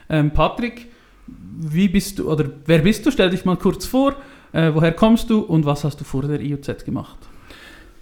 Ähm, 0.08 0.30
Patrick, 0.30 0.88
wie 1.26 1.88
bist 1.88 2.18
du 2.18 2.30
oder 2.30 2.50
wer 2.66 2.78
bist 2.80 3.06
du? 3.06 3.10
Stell 3.10 3.30
dich 3.30 3.44
mal 3.44 3.56
kurz 3.56 3.86
vor. 3.86 4.16
Äh, 4.52 4.72
woher 4.74 4.92
kommst 4.92 5.30
du 5.30 5.40
und 5.40 5.64
was 5.66 5.84
hast 5.84 6.00
du 6.00 6.04
vor 6.04 6.22
der 6.22 6.40
IOZ 6.40 6.84
gemacht? 6.84 7.18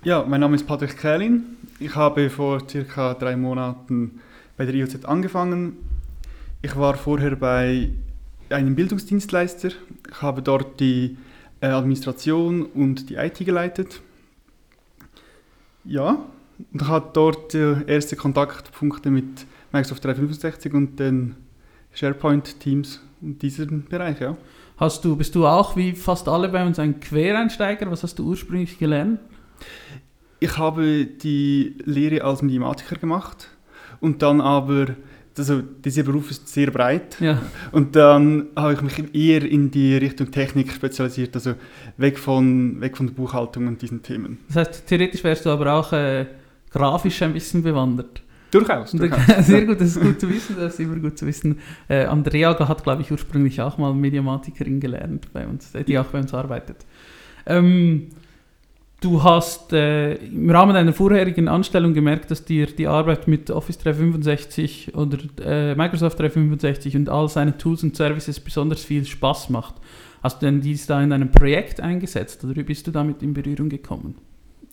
Ja, 0.03 0.25
mein 0.29 0.41
Name 0.41 0.57
ist 0.57 0.67
Patrick 0.67 0.99
Kählin. 0.99 1.57
Ich 1.79 1.95
habe 1.95 2.29
vor 2.31 2.69
circa 2.69 3.15
drei 3.15 3.37
Monaten 3.37 4.21
bei 4.57 4.67
der 4.67 4.75
IOZ 4.75 5.05
angefangen. 5.05 5.77
Ich 6.63 6.77
war 6.77 6.95
vorher 6.95 7.37
bei 7.37 7.91
einen 8.51 8.75
Bildungsdienstleister. 8.75 9.69
Ich 10.11 10.23
habe 10.23 10.43
dort 10.43 10.79
die 10.81 11.17
äh, 11.61 11.67
Administration 11.67 12.67
und 12.67 13.11
die 13.11 13.15
IT 13.15 13.39
geleitet. 13.39 14.01
Ja, 15.85 16.19
und 16.73 16.83
ich 16.83 16.89
hatte 16.89 17.11
dort 17.13 17.55
erste 17.55 18.17
Kontaktpunkte 18.17 19.11
mit 19.11 19.47
Microsoft 19.73 20.05
365 20.05 20.73
und 20.75 20.99
den 21.01 21.35
SharePoint-Teams 21.95 23.01
in 23.23 23.39
diesem 23.39 23.85
Bereich, 23.85 24.21
ja. 24.21 24.37
Hast 24.77 25.05
du, 25.05 25.17
bist 25.17 25.35
du 25.35 25.47
auch 25.47 25.77
wie 25.77 25.93
fast 25.93 26.29
alle 26.29 26.49
bei 26.49 26.65
uns 26.67 26.79
ein 26.79 26.99
Quereinsteiger? 27.01 27.91
Was 27.91 28.03
hast 28.03 28.19
du 28.19 28.25
ursprünglich 28.27 28.79
gelernt? 28.79 29.21
Ich 30.41 30.59
habe 30.59 31.07
die 31.07 31.77
Lehre 31.85 32.25
als 32.25 32.43
Mediamatiker 32.43 32.97
gemacht 32.97 33.49
und 34.01 34.21
dann 34.23 34.41
aber, 34.41 34.89
also 35.39 35.63
dieser 35.63 36.03
Beruf 36.03 36.31
ist 36.31 36.49
sehr 36.49 36.71
breit 36.71 37.17
Ja. 37.21 37.41
und 37.73 37.95
dann 37.97 38.49
habe 38.57 38.75
ich 38.75 38.83
mich 38.83 39.15
eher 39.15 39.43
in 39.45 39.71
die 39.71 39.97
Richtung 39.97 40.31
Technik 40.33 40.73
spezialisiert, 40.73 41.35
also 41.37 41.55
weg 41.97 42.19
von, 42.19 42.81
weg 42.81 42.97
von 42.97 43.07
der 43.07 43.15
Buchhaltung 43.15 43.69
und 43.69 43.81
diesen 43.81 44.03
Themen. 44.03 44.39
Das 44.49 44.57
heißt, 44.69 44.87
theoretisch 44.89 45.23
wärst 45.25 45.47
du 45.47 45.51
aber 45.51 45.73
auch 45.73 45.93
äh, 45.93 46.27
grafisch 46.75 47.23
ein 47.23 47.33
bisschen 47.33 47.63
bewandert. 47.63 48.21
Durchaus, 48.51 48.93
durchaus. 48.93 49.21
Sehr 49.47 49.65
gut, 49.65 49.81
das 49.81 49.97
ist 49.97 50.01
gut 50.01 50.21
zu 50.21 50.29
wissen, 50.29 50.57
das 50.59 50.75
ist 50.75 50.81
immer 50.81 50.97
gut 50.97 51.19
zu 51.19 51.27
wissen. 51.27 51.59
Äh, 51.89 52.05
Andrea 52.05 52.57
hat, 52.69 52.83
glaube 52.83 53.03
ich, 53.03 53.11
ursprünglich 53.11 53.61
auch 53.61 53.79
mal 53.79 53.95
Mediamatikerin 53.95 54.81
gelernt 54.81 55.33
bei 55.33 55.47
uns, 55.47 55.75
äh, 55.75 55.85
die 55.85 55.99
auch 55.99 56.07
bei 56.07 56.19
uns 56.19 56.35
arbeitet. 56.35 56.85
Ähm, 57.47 58.09
du 59.01 59.23
hast 59.23 59.73
äh, 59.73 60.15
im 60.15 60.51
Rahmen 60.51 60.75
deiner 60.75 60.93
vorherigen 60.93 61.49
Anstellung 61.49 61.95
gemerkt, 61.95 62.31
dass 62.31 62.45
dir 62.45 62.67
die 62.67 62.87
Arbeit 62.87 63.29
mit 63.29 63.51
Office 63.51 63.79
365 63.79 64.95
oder 64.95 65.19
äh, 65.45 65.75
Microsoft 65.75 66.19
365 66.19 66.97
und 66.97 67.09
all 67.09 67.29
seinen 67.29 67.57
Tools 67.59 67.83
und 67.83 67.97
Services 67.97 68.39
besonders 68.41 68.85
viel 68.85 69.05
Spaß 69.05 69.51
macht. 69.51 69.75
Hast 70.23 70.43
du 70.43 70.47
denn 70.47 70.61
dies 70.61 70.87
da 70.87 71.03
in 71.03 71.13
einem 71.13 71.31
Projekt 71.31 71.81
eingesetzt 71.81 72.45
oder 72.45 72.57
wie 72.57 72.63
bist 72.63 72.87
du 72.87 72.91
damit 72.91 73.23
in 73.23 73.35
Berührung 73.35 73.69
gekommen? 73.69 74.17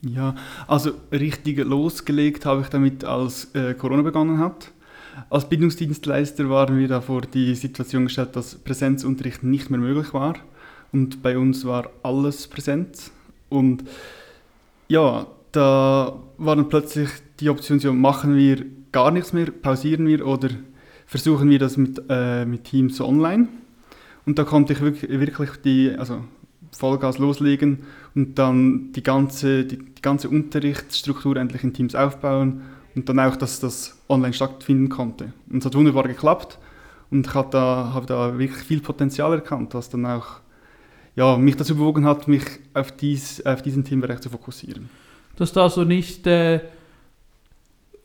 Ja, 0.03 0.36
also 0.67 0.91
richtig 1.12 1.60
losgelegt 1.60 2.46
habe 2.46 2.62
ich 2.62 2.67
damit, 2.67 3.03
als 3.03 3.53
äh, 3.53 3.75
Corona 3.75 4.01
begonnen 4.01 4.39
hat. 4.39 4.72
Als 5.29 5.48
Bildungsdienstleister 5.48 6.50
waren 6.50 6.79
wir 6.79 6.88
da 6.88 7.01
vor 7.01 7.22
die 7.22 7.53
Situation 7.53 8.05
gestellt, 8.05 8.36
dass 8.36 8.55
Präsenzunterricht 8.55 9.43
nicht 9.43 9.70
mehr 9.70 9.79
möglich 9.79 10.13
war. 10.13 10.36
Und 10.91 11.22
bei 11.22 11.38
uns 11.38 11.65
war 11.65 11.89
alles 12.01 12.48
Präsenz. 12.48 13.12
Und 13.50 13.84
ja, 14.88 15.27
da 15.51 16.20
war 16.38 16.55
dann 16.55 16.70
plötzlich 16.70 17.10
die 17.39 17.50
Option, 17.50 17.79
so, 17.79 17.93
machen 17.93 18.36
wir 18.36 18.65
gar 18.91 19.12
nichts 19.12 19.34
mehr, 19.34 19.51
pausieren 19.51 20.08
wir 20.08 20.25
oder 20.25 20.50
versuchen 21.05 21.50
wir 21.50 21.60
das 21.60 21.77
mit, 21.77 22.01
äh, 22.10 22.46
mit 22.46 22.63
Teams 22.63 23.00
online. 23.01 23.50
Und 24.25 24.39
da 24.39 24.46
konnte 24.46 24.74
ich 24.74 24.81
wirklich, 24.81 25.12
wirklich 25.12 25.50
die, 25.63 25.91
also 25.91 26.24
Vollgas 26.72 27.18
loslegen 27.18 27.84
und 28.16 28.38
dann 28.40 28.92
die 28.94 29.04
ganze, 29.04 29.66
die, 29.66 29.78
die 29.78 30.01
ganze 30.01 30.30
Unterrichtsstruktur 30.30 31.38
endlich 31.38 31.63
in 31.63 31.74
Teams 31.74 31.96
aufbauen 31.96 32.62
und 32.96 33.08
dann 33.08 33.20
auch, 33.20 33.36
dass 33.36 33.60
das 33.60 34.01
online 34.10 34.34
stattfinden 34.34 34.90
konnte. 34.90 35.34
Und 35.50 35.60
es 35.60 35.66
hat 35.66 35.75
wunderbar 35.75 36.04
geklappt 36.04 36.58
und 37.10 37.28
ich 37.28 37.34
habe 37.34 37.50
da, 37.51 37.92
habe 37.94 38.06
da 38.06 38.38
wirklich 38.38 38.63
viel 38.63 38.82
Potenzial 38.82 39.34
erkannt, 39.34 39.74
was 39.74 39.90
dann 39.90 40.06
auch 40.06 40.42
ja, 41.16 41.38
mich 41.38 41.58
dazu 41.58 41.75
bewogen 41.75 42.06
hat, 42.06 42.28
mich 42.28 42.44
auf, 42.74 42.92
dies, 42.92 43.46
auf 43.46 43.62
diesen 43.62 43.84
Themenbereich 43.84 44.22
zu 44.22 44.30
fokussieren. 44.30 44.90
dass 45.36 45.51
da 45.51 45.70
so 45.70 45.84
nicht, 45.84 46.25
äh, 46.28 46.62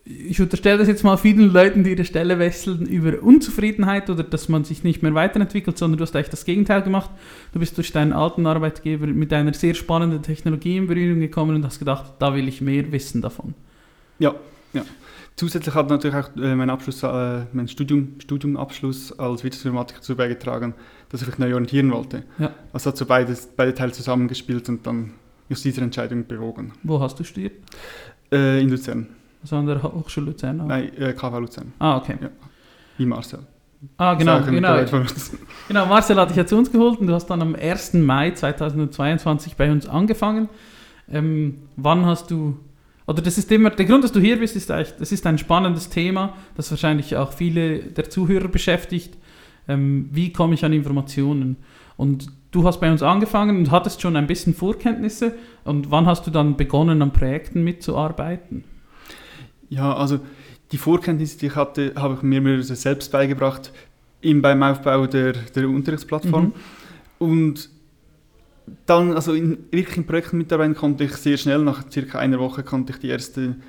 ich 0.09 0.41
unterstelle 0.41 0.79
das 0.79 0.87
jetzt 0.87 1.03
mal 1.03 1.17
vielen 1.17 1.53
Leuten, 1.53 1.83
die 1.83 1.91
ihre 1.91 2.05
Stelle 2.05 2.39
wechseln, 2.39 2.87
über 2.87 3.21
Unzufriedenheit 3.23 4.09
oder 4.09 4.23
dass 4.23 4.49
man 4.49 4.63
sich 4.63 4.85
nicht 4.85 5.03
mehr 5.03 5.15
weiterentwickelt, 5.15 5.77
sondern 5.77 5.99
du 5.99 6.03
hast 6.03 6.15
eigentlich 6.15 6.29
das 6.29 6.45
Gegenteil 6.45 6.83
gemacht. 6.83 7.11
Du 7.53 7.59
bist 7.59 7.77
durch 7.77 7.91
deinen 7.91 8.13
alten 8.13 8.47
Arbeitgeber 8.47 9.09
mit 9.09 9.33
einer 9.33 9.53
sehr 9.53 9.75
spannenden 9.75 10.23
Technologie 10.23 10.77
in 10.77 10.87
Berührung 10.87 11.19
gekommen 11.19 11.57
und 11.57 11.65
hast 11.65 11.81
gedacht, 11.81 12.15
da 12.21 12.35
will 12.35 12.47
ich 12.47 12.61
mehr 12.61 12.93
wissen 12.93 13.21
davon. 13.21 13.55
Ja, 14.21 14.35
ja. 14.73 14.85
Zusätzlich 15.35 15.75
hat 15.75 15.91
natürlich 15.91 16.17
auch 16.17 16.35
äh, 16.37 16.55
mein 16.55 16.71
Abschluss, 16.71 17.03
äh, 17.03 17.45
mein 17.53 17.67
Studium, 17.67 18.15
Studiumabschluss 18.21 19.19
als 19.19 19.43
Wirtschaftsinformatiker 19.43 19.99
dazu 20.01 20.17
beigetragen, 20.17 20.75
dass 21.11 21.21
ich 21.21 21.29
mich 21.29 21.39
neu 21.39 21.53
orientieren 21.53 21.91
wollte. 21.91 22.23
Ja. 22.39 22.55
Also 22.73 22.91
hat 22.91 22.97
so 22.97 23.07
beides, 23.07 23.49
beide 23.57 23.75
Teile 23.75 23.93
zusammengespielt 23.93 24.69
und 24.69 24.87
dann 24.87 25.15
aus 25.51 25.63
dieser 25.63 25.83
Entscheidung 25.83 26.27
bewogen. 26.27 26.73
Wo 26.85 27.01
hast 27.01 27.19
du 27.19 27.25
studiert? 27.25 27.55
Äh, 28.33 28.63
in 28.63 28.71
Luzern. 28.71 29.09
Also 29.47 29.59
an 29.59 29.67
der 29.67 29.81
Hochschule 29.81 30.27
Luzern? 30.27 30.61
auch? 30.61 30.67
Nein, 30.67 30.91
äh, 30.99 31.13
KV 31.13 31.39
Luzern. 31.39 31.73
Ah, 31.79 31.99
okay. 31.99 32.17
Wie 32.99 33.07
Marcel. 33.07 33.39
Ah, 33.97 34.15
genau, 34.15 34.41
genau. 34.43 34.77
Genau, 35.69 35.87
Marcel 35.87 36.17
hat 36.17 36.31
dich 36.31 36.37
ja 36.37 36.45
zu 36.45 36.57
uns 36.57 36.73
geholt 36.73 36.99
und 36.99 37.07
du 37.07 37.15
hast 37.15 37.27
dann 37.27 37.41
am 37.43 37.55
1. 37.55 37.95
Mai 37.95 38.33
2022 38.33 39.55
bei 39.55 39.71
uns 39.71 39.87
angefangen. 39.87 40.49
Ähm, 41.09 41.59
wann 41.77 42.05
hast 42.07 42.33
du, 42.33 42.57
oder 43.07 43.23
das 43.23 43.39
ist 43.39 43.53
immer, 43.53 43.71
der 43.71 43.87
Grund, 43.87 44.03
dass 44.03 44.11
du 44.11 44.19
hier 44.19 44.37
bist, 44.37 44.57
ist 44.57 44.69
eigentlich, 44.73 44.95
das 44.99 45.13
ist 45.13 45.25
ein 45.27 45.39
spannendes 45.39 45.91
Thema, 45.91 46.35
das 46.57 46.69
wahrscheinlich 46.73 47.15
auch 47.15 47.33
viele 47.33 47.79
der 47.79 48.11
Zuhörer 48.11 48.49
beschäftigt. 48.49 49.17
Ähm, 49.69 50.09
wie 50.11 50.33
komme 50.33 50.55
ich 50.55 50.65
an 50.65 50.73
Informationen? 50.73 51.57
Und 51.97 52.27
du 52.51 52.65
hast 52.65 52.81
bei 52.81 52.91
uns 52.91 53.01
angefangen 53.01 53.59
und 53.59 53.71
hattest 53.71 54.01
schon 54.01 54.17
ein 54.17 54.27
bisschen 54.27 54.55
Vorkenntnisse. 54.55 55.35
Und 55.63 55.93
wann 55.93 56.07
hast 56.07 56.27
du 56.27 56.33
dann 56.33 56.57
begonnen, 56.57 57.01
an 57.01 57.13
Projekten 57.13 57.63
mitzuarbeiten? 57.63 58.65
Ja, 59.69 59.95
also 59.95 60.21
die 60.73 60.79
Vorkenntnisse, 60.79 61.39
die 61.39 61.47
ich 61.47 61.57
hatte, 61.57 61.93
habe 61.97 62.15
ich 62.15 62.23
mir 62.23 62.41
mehr 62.41 62.63
selbst 62.63 63.13
beigebracht 63.13 63.73
im, 64.21 64.43
beim 64.43 64.63
Aufbau 64.63 65.07
der, 65.07 65.33
der 65.33 65.69
Unterrichtsplattform. 65.69 66.47
Mhm. 66.47 66.53
Und 67.19 67.71
dann, 68.87 69.13
also 69.13 69.33
in 69.33 69.59
wirklichen 69.71 70.07
Projekten 70.07 70.39
mitarbeiten 70.39 70.75
konnte 70.75 71.05
ich 71.05 71.13
sehr 71.13 71.37
schnell, 71.37 71.61
nach 71.61 71.85
circa 71.91 72.19
einer 72.19 72.39
Woche 72.41 72.63
konnte 72.65 72.93
ich 72.93 72.99
die 72.99 73.11
ersten 73.11 73.63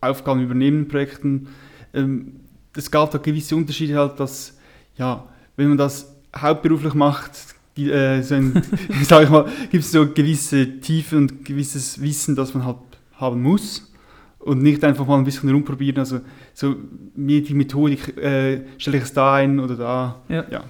Aufgaben 0.00 0.42
übernehmen 0.42 0.84
in 0.84 0.88
Projekten. 0.88 1.48
Ähm, 1.92 2.40
es 2.76 2.90
gab 2.90 3.10
da 3.10 3.18
gewisse 3.18 3.56
Unterschiede 3.56 3.96
halt, 3.96 4.20
dass, 4.20 4.56
ja, 4.96 5.26
wenn 5.56 5.68
man 5.68 5.78
das 5.78 6.14
hauptberuflich 6.36 6.94
macht, 6.94 7.32
die, 7.76 7.90
äh, 7.90 8.22
so 8.22 8.36
ein, 8.36 8.62
sag 9.02 9.24
ich 9.24 9.30
mal, 9.30 9.48
gibt 9.70 9.84
es 9.84 9.90
so 9.90 10.06
gewisse 10.06 10.80
Tiefe 10.80 11.16
und 11.16 11.44
gewisses 11.44 12.00
Wissen, 12.00 12.36
das 12.36 12.54
man 12.54 12.64
halt 12.64 12.78
haben 13.14 13.42
muss 13.42 13.90
und 14.46 14.62
nicht 14.62 14.82
einfach 14.84 15.06
mal 15.06 15.18
ein 15.18 15.24
bisschen 15.24 15.50
rumprobieren. 15.50 15.98
Also 15.98 16.20
so 16.54 16.76
mir 17.14 17.42
die 17.42 17.54
Methodik, 17.54 18.16
äh, 18.16 18.62
stelle 18.78 18.98
ich 18.98 19.04
es 19.04 19.12
da 19.12 19.34
ein 19.34 19.58
oder 19.60 19.76
da. 19.76 20.22
Ja. 20.28 20.44
ja. 20.50 20.64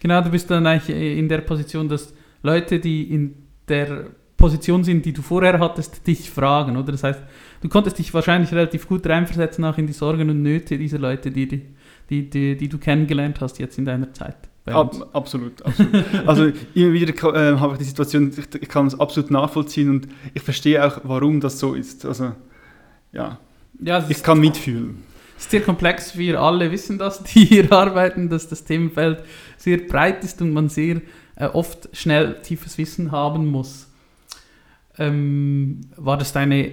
Genau, 0.00 0.20
du 0.20 0.30
bist 0.30 0.50
dann 0.50 0.66
eigentlich 0.66 0.96
in 0.96 1.28
der 1.28 1.38
Position, 1.38 1.88
dass 1.88 2.12
Leute, 2.42 2.78
die 2.78 3.04
in 3.04 3.34
der 3.68 4.06
Position 4.36 4.84
sind, 4.84 5.04
die 5.06 5.12
du 5.12 5.22
vorher 5.22 5.58
hattest, 5.58 6.06
dich 6.06 6.30
fragen, 6.30 6.76
oder? 6.76 6.92
Das 6.92 7.02
heißt, 7.02 7.20
du 7.62 7.68
konntest 7.68 7.98
dich 7.98 8.12
wahrscheinlich 8.12 8.52
relativ 8.52 8.86
gut 8.86 9.06
reinversetzen, 9.06 9.64
auch 9.64 9.78
in 9.78 9.86
die 9.86 9.94
Sorgen 9.94 10.28
und 10.28 10.42
Nöte 10.42 10.76
dieser 10.76 10.98
Leute, 10.98 11.30
die, 11.30 11.48
die, 11.48 11.62
die, 12.10 12.28
die, 12.28 12.56
die 12.56 12.68
du 12.68 12.78
kennengelernt 12.78 13.40
hast 13.40 13.58
jetzt 13.58 13.78
in 13.78 13.84
deiner 13.84 14.12
Zeit. 14.12 14.36
Ab, 14.66 14.96
absolut, 15.12 15.62
absolut. 15.62 16.04
also 16.26 16.50
immer 16.74 16.92
wieder 16.92 17.12
äh, 17.34 17.56
habe 17.56 17.74
ich 17.74 17.78
die 17.78 17.84
Situation, 17.84 18.32
ich, 18.36 18.60
ich 18.60 18.68
kann 18.68 18.88
es 18.88 18.98
absolut 18.98 19.30
nachvollziehen 19.30 19.90
und 19.90 20.08
ich 20.34 20.42
verstehe 20.42 20.84
auch, 20.84 21.00
warum 21.04 21.40
das 21.40 21.60
so 21.60 21.74
ist. 21.74 22.04
Also 22.04 22.32
ja, 23.16 23.38
Ja, 23.80 24.04
ich 24.08 24.22
kann 24.22 24.38
mitfühlen. 24.40 25.02
es 25.36 25.44
ist 25.44 25.50
sehr 25.50 25.60
komplex, 25.62 26.16
wir 26.16 26.40
alle 26.40 26.70
wissen 26.70 26.98
das, 26.98 27.22
die 27.28 27.44
hier 27.44 27.72
arbeiten, 27.72 28.28
dass 28.28 28.48
das 28.48 28.64
Themenfeld 28.64 29.22
sehr 29.56 29.78
breit 29.78 30.22
ist 30.24 30.40
und 30.42 30.52
man 30.52 30.68
sehr 30.68 31.00
äh, 31.36 31.46
oft 31.46 31.88
schnell 31.92 32.40
tiefes 32.42 32.78
Wissen 32.78 33.10
haben 33.12 33.46
muss. 33.46 33.88
Ähm, 34.98 35.80
war 35.96 36.16
das 36.16 36.32
deine 36.32 36.72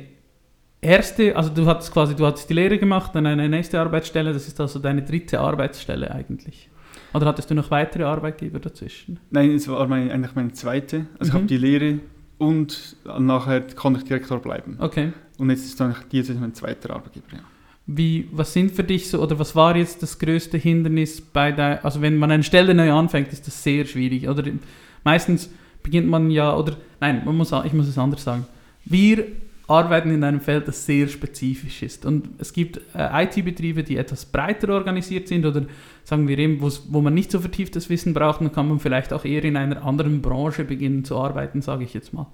erste, 0.81 1.35
also 1.35 1.49
du 1.49 1.65
hattest 1.65 1.91
quasi, 1.91 2.15
du 2.15 2.25
hattest 2.25 2.49
die 2.49 2.53
Lehre 2.53 2.77
gemacht, 2.77 3.11
dann 3.15 3.25
eine 3.25 3.49
nächste 3.49 3.79
Arbeitsstelle, 3.79 4.31
das 4.33 4.47
ist 4.47 4.59
also 4.61 4.79
deine 4.79 5.01
dritte 5.03 5.39
Arbeitsstelle 5.39 6.11
eigentlich. 6.11 6.69
Oder 7.13 7.27
hattest 7.27 7.49
du 7.51 7.53
noch 7.55 7.69
weitere 7.69 8.03
Arbeitgeber 8.03 8.59
dazwischen? 8.59 9.19
Nein, 9.29 9.51
es 9.51 9.67
war 9.67 9.85
mein, 9.87 10.09
eigentlich 10.09 10.35
meine 10.35 10.51
zweite. 10.53 11.05
Also 11.19 11.29
ich 11.29 11.33
Mhm. 11.33 11.37
habe 11.37 11.45
die 11.47 11.57
Lehre 11.57 11.99
und 12.47 12.95
nachher 13.19 13.61
konnte 13.75 13.99
ich 13.99 14.05
Direktor 14.05 14.39
bleiben. 14.39 14.77
Okay. 14.79 15.13
Und 15.37 15.49
jetzt 15.49 15.65
ist 15.65 15.79
dann 15.79 15.95
die 16.11 16.17
jetzt 16.17 16.29
ist 16.29 16.39
mein 16.39 16.53
zweiter 16.53 16.91
Arbeitgeber. 16.91 17.27
Ja. 17.31 17.39
Wie, 17.85 18.29
was 18.31 18.53
sind 18.53 18.71
für 18.71 18.83
dich 18.83 19.09
so, 19.09 19.21
oder 19.21 19.37
was 19.39 19.55
war 19.55 19.75
jetzt 19.75 20.01
das 20.01 20.17
größte 20.17 20.57
Hindernis 20.57 21.19
bei 21.19 21.51
der, 21.51 21.83
also 21.83 22.01
wenn 22.01 22.17
man 22.17 22.31
eine 22.31 22.43
Stelle 22.43 22.73
neu 22.73 22.91
anfängt, 22.93 23.33
ist 23.33 23.45
das 23.45 23.61
sehr 23.61 23.85
schwierig, 23.85 24.29
oder 24.29 24.43
meistens 25.03 25.49
beginnt 25.81 26.07
man 26.07 26.31
ja, 26.31 26.55
oder 26.55 26.77
nein, 27.01 27.23
man 27.25 27.35
muss, 27.35 27.51
ich 27.65 27.73
muss 27.73 27.87
es 27.87 27.97
anders 27.97 28.23
sagen. 28.23 28.45
Wir 28.85 29.25
arbeiten 29.67 30.11
in 30.11 30.23
einem 30.23 30.41
Feld, 30.41 30.67
das 30.67 30.85
sehr 30.85 31.07
spezifisch 31.07 31.83
ist 31.83 32.05
und 32.05 32.29
es 32.37 32.51
gibt 32.51 32.81
äh, 32.95 33.23
IT-Betriebe, 33.23 33.83
die 33.83 33.97
etwas 33.97 34.25
breiter 34.25 34.73
organisiert 34.73 35.27
sind 35.27 35.45
oder 35.45 35.65
sagen 36.03 36.27
wir 36.27 36.37
eben, 36.37 36.59
wo 36.61 37.01
man 37.01 37.13
nicht 37.13 37.31
so 37.31 37.39
vertieftes 37.39 37.89
Wissen 37.89 38.13
braucht, 38.13 38.41
dann 38.41 38.51
kann 38.51 38.67
man 38.67 38.79
vielleicht 38.79 39.13
auch 39.13 39.23
eher 39.23 39.43
in 39.43 39.55
einer 39.55 39.83
anderen 39.85 40.21
Branche 40.21 40.65
beginnen 40.65 41.05
zu 41.05 41.17
arbeiten, 41.17 41.61
sage 41.61 41.85
ich 41.85 41.93
jetzt 41.93 42.13
mal. 42.13 42.27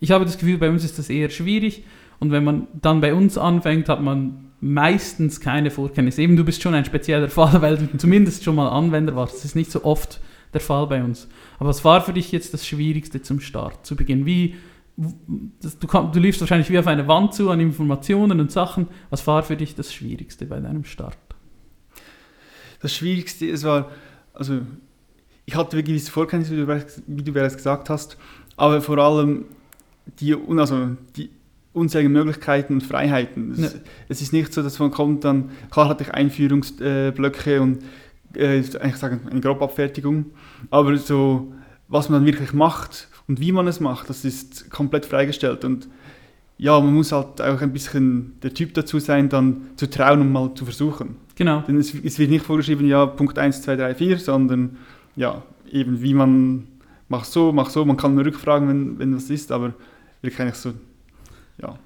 Ich 0.00 0.10
habe 0.10 0.24
das 0.24 0.38
Gefühl, 0.38 0.58
bei 0.58 0.68
uns 0.68 0.84
ist 0.84 0.98
das 0.98 1.10
eher 1.10 1.30
schwierig 1.30 1.84
und 2.18 2.32
wenn 2.32 2.44
man 2.44 2.66
dann 2.80 3.00
bei 3.00 3.14
uns 3.14 3.38
anfängt, 3.38 3.88
hat 3.88 4.02
man 4.02 4.48
meistens 4.60 5.40
keine 5.40 5.70
Vorkenntnisse. 5.70 6.22
Eben, 6.22 6.36
du 6.36 6.44
bist 6.44 6.62
schon 6.62 6.74
ein 6.74 6.84
spezieller 6.84 7.28
Fall, 7.28 7.62
weil 7.62 7.76
du 7.76 7.96
zumindest 7.96 8.44
schon 8.44 8.56
mal 8.56 8.68
Anwender 8.68 9.14
warst. 9.14 9.36
Das 9.36 9.44
ist 9.44 9.56
nicht 9.56 9.70
so 9.70 9.84
oft 9.84 10.20
der 10.52 10.60
Fall 10.60 10.86
bei 10.86 11.02
uns. 11.02 11.28
Aber 11.58 11.68
was 11.68 11.84
war 11.84 12.00
für 12.00 12.12
dich 12.12 12.32
jetzt 12.32 12.54
das 12.54 12.66
Schwierigste 12.66 13.22
zum 13.22 13.40
Start, 13.40 13.86
zu 13.86 13.96
Beginn? 13.96 14.26
Wie, 14.26 14.56
das, 15.60 15.78
du, 15.78 15.86
komm, 15.86 16.10
du 16.10 16.18
liefst 16.18 16.40
wahrscheinlich 16.40 16.68
wie 16.70 16.78
auf 16.78 16.86
eine 16.88 17.06
Wand 17.06 17.32
zu 17.32 17.50
an 17.50 17.60
Informationen 17.60 18.40
und 18.40 18.50
Sachen. 18.50 18.88
Was 19.10 19.26
war 19.28 19.44
für 19.44 19.56
dich 19.56 19.76
das 19.76 19.94
Schwierigste 19.94 20.44
bei 20.44 20.58
deinem 20.58 20.84
Start? 20.84 21.16
Das 22.80 22.92
Schwierigste, 22.92 23.48
es 23.48 23.62
war, 23.62 23.90
also 24.34 24.60
ich 25.46 25.54
hatte 25.54 25.82
gewisse 25.82 26.10
Vorkenntnisse, 26.10 26.56
wie 26.56 26.66
du, 26.66 26.86
wie 27.06 27.22
du 27.22 27.32
bereits 27.32 27.56
gesagt 27.56 27.90
hast, 27.90 28.16
aber 28.56 28.80
vor 28.80 28.98
allem 28.98 29.44
die, 30.18 30.34
also 30.34 30.96
die 31.16 31.30
unzähligen 31.72 32.12
Möglichkeiten 32.12 32.74
und 32.74 32.82
Freiheiten. 32.82 33.52
Es, 33.52 33.74
ja. 33.74 33.80
es, 34.08 34.20
ist 34.20 34.32
nicht 34.32 34.52
so, 34.52 34.62
dass 34.62 34.80
man 34.80 34.90
kommt 34.90 35.22
dann, 35.24 35.50
klar 35.70 35.88
hatte 35.88 36.02
ich 36.02 36.12
Einführungsblöcke 36.12 37.60
und 37.60 37.84
äh, 38.34 38.58
eigentlich 38.58 38.96
sagen, 38.96 39.20
eine 39.30 39.40
Grobabfertigung, 39.40 40.26
aber 40.70 40.96
so, 40.96 41.52
was 41.86 42.08
man 42.08 42.20
dann 42.20 42.26
wirklich 42.26 42.52
macht 42.52 43.08
und 43.28 43.40
wie 43.40 43.52
man 43.52 43.66
es 43.68 43.78
macht, 43.78 44.08
das 44.08 44.24
ist 44.24 44.70
komplett 44.70 45.06
freigestellt 45.06 45.64
und 45.64 45.88
ja, 46.56 46.78
man 46.80 46.92
muss 46.92 47.12
halt 47.12 47.40
auch 47.40 47.60
ein 47.60 47.72
bisschen 47.72 48.36
der 48.42 48.52
Typ 48.52 48.74
dazu 48.74 48.98
sein, 48.98 49.28
dann 49.28 49.68
zu 49.76 49.88
trauen 49.88 50.20
und 50.20 50.32
mal 50.32 50.52
zu 50.54 50.64
versuchen. 50.64 51.16
Genau. 51.36 51.60
Denn 51.60 51.78
es, 51.78 51.94
es 51.94 52.18
wird 52.18 52.30
nicht 52.30 52.44
vorgeschrieben, 52.44 52.86
ja, 52.88 53.06
Punkt 53.06 53.38
1, 53.38 53.62
2, 53.62 53.76
3, 53.76 53.94
4, 53.94 54.18
sondern 54.18 54.76
ja, 55.14 55.42
eben 55.70 56.02
wie 56.02 56.14
man 56.14 56.66
macht 57.08 57.26
so, 57.26 57.52
macht 57.52 57.70
so, 57.70 57.84
man 57.84 57.96
kann 57.96 58.14
nur 58.14 58.24
rückfragen, 58.24 58.68
wenn, 58.68 58.98
wenn 58.98 59.14
was 59.14 59.30
ist, 59.30 59.52
aber 59.52 59.72
wirklich 60.20 60.40
eigentlich 60.40 60.56
so, 60.56 60.72
ja. 61.62 61.78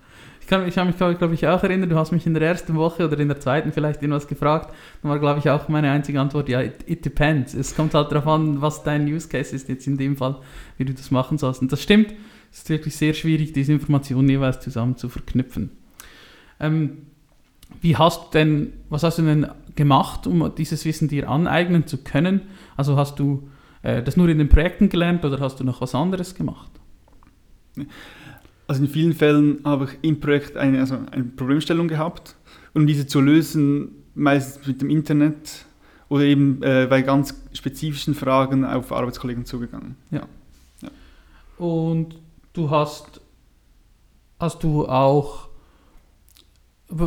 Ich 0.43 0.49
kann 0.49 0.67
ich 0.67 0.77
mich, 0.77 0.97
glaube 0.97 1.35
ich, 1.35 1.47
auch 1.47 1.63
erinnern, 1.63 1.89
du 1.89 1.97
hast 1.97 2.11
mich 2.11 2.27
in 2.27 2.35
der 2.35 2.43
ersten 2.43 2.75
Woche 2.75 3.07
oder 3.07 3.19
in 3.19 3.29
der 3.29 3.39
zweiten 3.41 3.73
vielleicht 3.73 4.03
irgendwas 4.03 4.27
gefragt. 4.27 4.75
Dann 5.01 5.11
war, 5.11 5.19
glaube 5.19 5.39
ich, 5.39 5.49
auch 5.49 5.69
meine 5.69 5.91
einzige 5.91 6.21
Antwort, 6.21 6.49
ja, 6.49 6.61
it, 6.61 6.85
it, 6.87 7.05
depends. 7.05 7.55
Es 7.55 7.77
kommt 7.77 7.95
halt 7.95 8.11
darauf 8.11 8.27
an, 8.27 8.61
was 8.61 8.83
dein 8.83 9.07
Use 9.07 9.29
Case 9.29 9.55
ist 9.55 9.69
jetzt 9.69 9.87
in 9.87 9.97
dem 9.97 10.17
Fall, 10.17 10.41
wie 10.77 10.85
du 10.85 10.93
das 10.93 11.13
machen 11.13 11.39
sollst. 11.39 11.63
Und 11.63 11.71
das 11.71 11.81
stimmt, 11.81 12.13
es 12.51 12.59
ist 12.59 12.69
wirklich 12.69 12.97
sehr 12.97 13.15
schwierig, 13.15 13.53
diese 13.53 13.73
Informationen 13.73 14.29
jeweils 14.29 14.61
zusammen 14.61 14.97
zu 14.97 15.09
verknüpfen. 15.09 15.71
Ähm, 16.59 17.07
wie 17.81 17.97
hast 17.97 18.35
denn, 18.35 18.73
was 18.91 19.05
hast 19.05 19.19
du 19.19 19.23
denn 19.23 19.47
gemacht, 19.77 20.27
um 20.27 20.53
dieses 20.57 20.85
Wissen 20.85 21.09
dir 21.09 21.31
aneignen 21.31 21.87
zu 21.87 21.99
können? 21.99 22.43
Also 22.77 22.97
hast 22.97 23.19
du 23.21 23.49
äh, 23.83 24.03
das 24.03 24.17
nur 24.17 24.29
in 24.29 24.39
den 24.39 24.49
Projekten 24.49 24.89
gelernt 24.89 25.25
oder 25.25 25.39
hast 25.41 25.61
du 25.61 25.65
noch 25.65 25.81
was 25.81 25.95
anderes 25.95 26.35
gemacht? 26.35 26.71
Also 28.67 28.83
in 28.83 28.89
vielen 28.89 29.13
Fällen 29.13 29.59
habe 29.65 29.87
ich 29.87 29.99
im 30.03 30.21
Projekt 30.21 30.57
eine, 30.57 30.81
also 30.81 30.99
eine 31.11 31.25
Problemstellung 31.25 31.89
gehabt 31.89 32.37
und 32.75 32.83
um 32.83 32.87
diese 32.87 33.07
zu 33.07 33.21
lösen, 33.21 33.91
meistens 34.15 34.67
mit 34.67 34.81
dem 34.81 34.91
Internet 34.91 35.67
oder 36.09 36.25
eben 36.25 36.63
äh, 36.63 36.87
bei 36.89 37.03
ganz 37.03 37.35
spezifischen 37.53 38.15
Fragen 38.15 38.65
auf 38.65 38.93
Arbeitskollegen 38.93 39.45
zugegangen. 39.45 39.97
Ja. 40.11 40.27
ja. 40.83 40.91
Und 41.59 42.17
du 42.53 42.71
hast, 42.71 43.21
hast 44.39 44.63
du 44.63 44.87
auch 44.87 45.49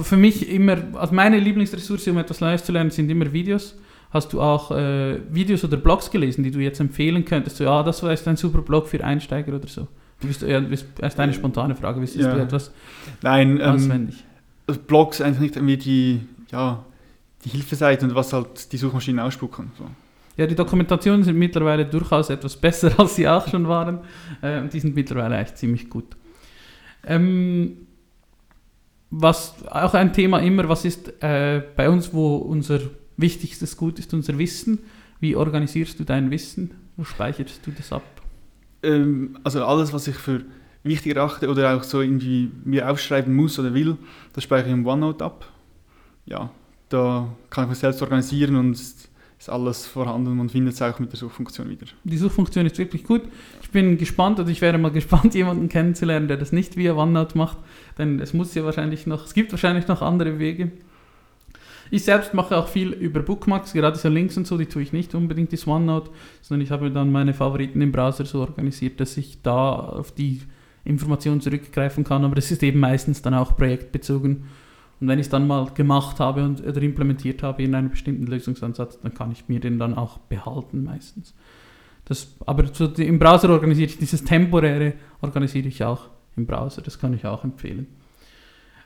für 0.02 0.18
mich 0.18 0.50
immer, 0.50 0.78
also 0.94 1.14
meine 1.14 1.40
Lieblingsressource, 1.40 2.08
um 2.08 2.18
etwas 2.18 2.42
Neues 2.42 2.64
zu 2.64 2.72
lernen, 2.72 2.90
sind 2.90 3.10
immer 3.10 3.32
Videos. 3.32 3.76
Hast 4.10 4.34
du 4.34 4.42
auch 4.42 4.72
äh, 4.72 5.20
Videos 5.34 5.64
oder 5.64 5.78
Blogs 5.78 6.10
gelesen, 6.10 6.44
die 6.44 6.52
du 6.52 6.60
jetzt 6.60 6.80
empfehlen 6.80 7.26
könntest? 7.26 7.58
So, 7.58 7.66
ja, 7.66 7.84
das 7.84 8.02
war 8.02 8.12
jetzt 8.12 8.28
ein 8.28 8.38
super 8.38 8.62
Blog 8.62 8.88
für 8.88 9.04
Einsteiger 9.04 9.56
oder 9.56 9.68
so. 9.68 9.88
Du 10.22 10.28
bist, 10.28 10.42
ja, 10.42 10.60
bist, 10.60 10.86
erst 11.00 11.20
eine 11.20 11.34
spontane 11.34 11.76
Frage, 11.76 12.02
wissest 12.02 12.22
ja. 12.22 12.34
du 12.34 12.42
etwas 12.42 12.72
Nein, 13.22 13.60
ähm, 13.60 13.62
auswendig? 13.62 14.24
Ähm, 14.68 14.78
Blogs 14.88 15.22
einfach 15.22 15.42
nicht 15.42 15.56
irgendwie 15.56 15.78
die, 15.78 16.22
ja, 16.52 16.84
die 17.44 17.50
Hilfeseite 17.50 18.06
und 18.06 18.16
was 18.16 18.34
halt 18.34 18.72
die 18.72 18.78
Suchmaschinen 18.78 19.20
ausspucken. 19.20 19.72
So. 19.78 19.86
Ja, 20.38 20.48
die 20.48 20.56
Dokumentationen 20.56 21.24
sind 21.24 21.38
mittlerweile 21.38 21.86
durchaus 21.86 22.30
etwas 22.30 22.56
besser, 22.56 22.92
als 23.00 23.16
sie 23.16 23.28
auch 23.28 23.48
schon 23.48 23.68
waren. 23.68 24.00
Äh, 24.42 24.62
und 24.62 24.74
die 24.74 24.80
sind 24.80 24.96
mittlerweile 24.96 25.38
echt 25.38 25.58
ziemlich 25.58 25.90
gut. 25.90 26.16
Ähm, 27.06 27.88
was 29.12 29.56
auch 29.68 29.94
ein 29.94 30.12
Thema 30.14 30.40
immer, 30.40 30.68
was 30.68 30.84
ist 30.84 31.22
äh, 31.24 31.62
bei 31.76 31.90
uns, 31.90 32.14
wo 32.14 32.38
unser 32.38 32.80
wichtigstes 33.18 33.78
Gut 33.78 34.00
ist, 34.00 34.14
unser 34.14 34.38
Wissen. 34.38 34.80
Wie 35.20 35.36
organisierst 35.36 36.00
du 36.00 36.04
dein 36.04 36.32
Wissen? 36.32 36.72
Wo 36.98 37.04
speicherst 37.04 37.66
du 37.66 37.72
das 37.72 37.94
ab? 37.94 38.04
Ähm, 38.86 39.38
also 39.44 39.66
alles, 39.66 39.94
was 39.94 40.08
ich 40.08 40.16
für 40.16 40.44
wichtig 40.84 41.16
erachte 41.16 41.50
oder 41.50 41.76
auch 41.76 41.84
so 41.84 42.02
irgendwie 42.02 42.52
mir 42.64 42.90
aufschreiben 42.90 43.34
muss 43.34 43.58
oder 43.60 43.74
will, 43.74 43.98
das 44.34 44.44
speichere 44.44 44.68
ich 44.68 44.74
im 44.74 44.86
OneNote 44.86 45.26
ab. 45.26 45.52
Ja, 46.26 46.50
da 46.90 47.28
kann 47.50 47.66
ich 47.66 47.70
mich 47.72 47.80
selbst 47.80 48.02
organisieren 48.02 48.56
und 48.56 48.74
ist 48.74 49.50
alles 49.50 49.86
vorhanden. 49.86 50.36
Man 50.38 50.50
findet 50.50 50.76
es 50.76 50.82
auch 50.82 51.00
mit 51.00 51.12
der 51.12 51.20
Suchfunktion 51.20 51.70
wieder. 51.70 51.88
Die 52.04 52.18
Suchfunktion 52.18 52.66
ist 52.66 52.78
wirklich 52.78 53.04
gut. 53.04 53.24
Ich 53.62 53.70
bin 53.70 53.98
gespannt 53.98 54.40
und 54.40 54.50
ich 54.50 54.62
wäre 54.62 54.78
mal 54.78 54.92
gespannt, 55.00 55.34
jemanden 55.36 55.70
kennenzulernen, 55.70 56.28
der 56.28 56.38
das 56.38 56.52
nicht 56.52 56.78
via 56.78 56.94
OneNote 56.94 57.38
macht, 57.38 57.58
denn 57.98 58.20
es 58.20 58.34
muss 58.34 58.54
ja 58.56 58.64
wahrscheinlich 58.64 59.08
noch, 59.08 59.26
es 59.26 59.34
gibt 59.34 59.52
wahrscheinlich 59.52 59.88
noch 59.88 60.02
andere 60.02 60.40
Wege. 60.40 60.72
Ich 61.92 62.04
selbst 62.04 62.34
mache 62.34 62.58
auch 62.58 62.68
viel 62.68 62.92
über 62.94 63.22
Bookmarks, 63.22 63.74
gerade 63.74 63.98
so 63.98 64.10
Links 64.10 64.38
und 64.38 64.48
so, 64.48 64.58
die 64.58 64.66
tue 64.66 64.82
ich 64.82 64.94
nicht 64.94 65.14
unbedingt 65.14 65.52
ins 65.52 65.68
OneNote, 65.68 66.12
sondern 66.42 66.66
ich 66.66 66.72
habe 66.72 66.90
dann 66.92 67.12
meine 67.12 67.34
Favoriten 67.34 67.82
im 67.82 67.92
Browser 67.92 68.26
so 68.26 68.42
organisiert, 68.42 69.00
dass 69.00 69.18
ich 69.18 69.42
da 69.42 69.74
auf 69.74 70.12
die 70.12 70.42
Informationen 70.84 71.42
zurückgreifen 71.42 72.04
kann, 72.04 72.24
aber 72.26 72.36
das 72.36 72.52
ist 72.52 72.64
eben 72.64 72.80
meistens 72.80 73.22
dann 73.22 73.34
auch 73.34 73.56
projektbezogen. 73.56 74.46
Und 75.00 75.08
wenn 75.08 75.20
ich 75.20 75.26
es 75.26 75.30
dann 75.30 75.48
mal 75.48 75.70
gemacht 75.74 76.20
habe 76.20 76.44
und, 76.44 76.66
oder 76.66 76.82
implementiert 76.82 77.44
habe 77.44 77.64
in 77.64 77.76
einem 77.76 77.90
bestimmten 77.90 78.28
Lösungsansatz, 78.28 79.00
dann 79.02 79.14
kann 79.14 79.32
ich 79.32 79.50
mir 79.50 79.60
den 79.60 79.78
dann 79.78 79.94
auch 79.94 80.20
behalten 80.20 80.84
meistens. 80.86 81.34
Das, 82.06 82.36
aber 82.46 82.68
so 82.72 82.86
im 82.86 83.20
Browser 83.20 83.50
organisiere 83.50 83.88
ich 83.88 83.98
dieses 83.98 84.24
temporäre, 84.24 84.94
organisiere 85.22 85.68
ich 85.68 85.84
auch 85.84 86.10
im 86.38 86.46
Browser, 86.46 86.82
das 86.82 87.00
kann 87.00 87.14
ich 87.14 87.26
auch 87.26 87.44
empfehlen. 87.44 87.88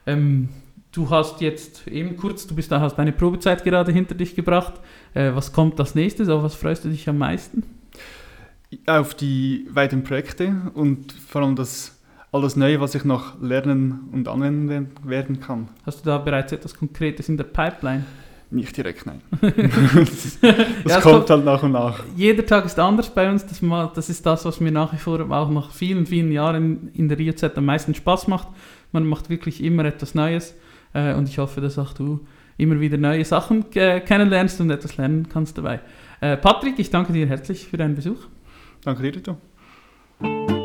Ähm, 0.06 0.50
du 0.92 1.10
hast 1.10 1.42
jetzt 1.42 1.88
eben 1.88 2.18
kurz, 2.18 2.48
du 2.48 2.56
bist 2.56 2.72
da, 2.72 2.80
hast 2.80 2.96
deine 2.96 3.12
Probezeit 3.12 3.64
gerade 3.64 3.92
hinter 3.92 4.16
dich 4.16 4.36
gebracht. 4.36 4.74
Äh, 5.14 5.32
was 5.34 5.52
kommt 5.54 5.80
als 5.80 5.96
nächstes? 5.96 6.30
Auf 6.30 6.44
was 6.44 6.56
freust 6.56 6.86
du 6.86 6.90
dich 6.90 7.08
am 7.10 7.18
meisten? 7.18 7.64
Auf 8.86 9.16
die 9.16 9.68
weiteren 9.72 10.04
Projekte 10.04 10.56
und 10.74 11.12
vor 11.12 11.42
allem 11.42 11.56
das 11.56 12.00
alles 12.32 12.56
Neue, 12.56 12.80
was 12.80 12.94
ich 12.94 13.04
noch 13.04 13.42
lernen 13.42 14.10
und 14.12 14.28
anwenden 14.28 14.92
werden 15.04 15.40
kann. 15.40 15.70
Hast 15.86 16.02
du 16.02 16.10
da 16.10 16.20
bereits 16.20 16.52
etwas 16.52 16.76
Konkretes 16.76 17.28
in 17.28 17.38
der 17.38 17.46
Pipeline? 17.46 18.06
Nicht 18.52 18.76
direkt, 18.78 19.06
nein. 19.06 19.22
das, 19.42 20.40
das 20.42 20.56
ja, 20.86 21.02
kommt, 21.02 21.16
kommt, 21.16 21.30
halt 21.30 21.46
nach 21.46 21.62
und 21.62 21.72
nach. 21.72 22.04
Jeder 22.16 22.44
Tag 22.46 22.66
ist 22.66 22.80
anders 22.80 23.10
bei 23.10 23.30
uns. 23.30 23.46
Das, 23.46 23.62
das 23.94 24.10
ist 24.10 24.26
das, 24.26 24.46
was 24.46 24.60
mir 24.60 24.72
nach 24.72 24.92
wie 24.92 24.98
vor 24.98 25.20
auch 25.32 25.50
nach 25.50 25.72
vielen, 25.72 26.08
vielen 26.08 26.32
Jahren 26.32 26.90
in 26.94 27.10
der 27.10 27.20
IOZ 27.20 27.44
am 27.44 27.66
meisten 27.66 27.94
Spaß 27.94 28.28
macht. 28.28 28.48
Man 28.92 29.06
macht 29.06 29.30
wirklich 29.30 29.64
immer 29.64 29.86
etwas 29.86 30.16
Neues. 30.16 30.56
Äh, 30.94 31.14
und 31.14 31.30
ich 31.30 31.38
hoffe, 31.38 31.62
dass 31.62 31.78
auch 31.78 31.94
du 31.94 32.26
immer 32.58 32.80
wieder 32.80 32.98
neue 32.98 33.24
Sachen 33.26 33.66
äh, 33.76 34.02
kennenlernst 34.02 34.60
und 34.62 34.70
etwas 34.70 34.98
lernen 34.98 35.28
kannst 35.30 35.58
dabei. 35.58 35.80
Äh, 36.22 36.38
Patrick, 36.38 36.78
ich 36.80 36.90
danke 36.90 37.14
dir 37.14 37.28
herzlich 37.28 37.68
für 37.68 37.78
deinen 37.78 37.96
Besuch. 37.96 38.28
Danke 38.84 39.12
dir, 39.12 39.22
du. 40.22 40.59